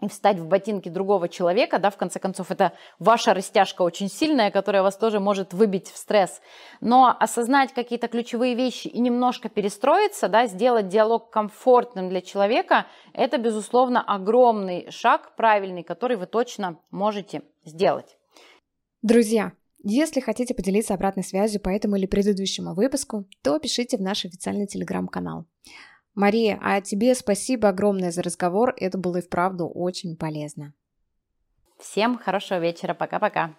и 0.01 0.09
встать 0.09 0.39
в 0.39 0.47
ботинки 0.47 0.89
другого 0.89 1.29
человека, 1.29 1.79
да, 1.79 1.91
в 1.91 1.97
конце 1.97 2.19
концов, 2.19 2.51
это 2.51 2.73
ваша 2.99 3.33
растяжка 3.33 3.83
очень 3.83 4.09
сильная, 4.09 4.51
которая 4.51 4.83
вас 4.83 4.97
тоже 4.97 5.21
может 5.21 5.55
выбить 5.55 5.89
в 5.89 5.97
стресс. 5.97 6.41
Но 6.81 7.17
осознать 7.19 7.73
какие-то 7.73 8.09
ключевые 8.09 8.55
вещи 8.55 8.89
и 8.89 9.01
немножко 9.01 9.49
перестроиться, 9.49 10.29
да, 10.29 10.47
сделать 10.47 10.89
диалог 10.89 11.31
комфортным 11.31 12.11
для 12.11 12.21
человека, 12.21 12.87
это, 13.15 13.39
безусловно, 13.39 14.03
огромный 14.03 14.91
шаг 14.91 15.35
правильный, 15.35 15.83
который 15.83 16.19
вы 16.19 16.27
точно 16.27 16.79
можете 16.91 17.43
сделать. 17.65 18.19
Друзья, 19.01 19.53
если 19.83 20.21
хотите 20.21 20.53
поделиться 20.53 20.95
обратной 20.95 21.25
связью 21.25 21.61
по 21.61 21.69
этому 21.71 21.97
или 21.97 22.07
предыдущему 22.07 22.75
выпуску, 22.75 23.25
то 23.43 23.59
пишите 23.59 23.97
в 23.97 24.03
наш 24.03 24.25
официальный 24.25 24.67
телеграм-канал. 24.67 25.47
Мария, 26.17 26.59
а 26.63 26.81
тебе 26.81 27.15
спасибо 27.15 27.69
огромное 27.69 28.11
за 28.11 28.23
разговор. 28.23 28.75
Это 28.79 28.97
было 28.97 29.19
и 29.19 29.21
вправду 29.21 29.69
очень 29.69 30.17
полезно. 30.17 30.73
Всем 31.79 32.19
хорошего 32.19 32.59
вечера. 32.59 32.95
Пока-пока. 32.95 33.55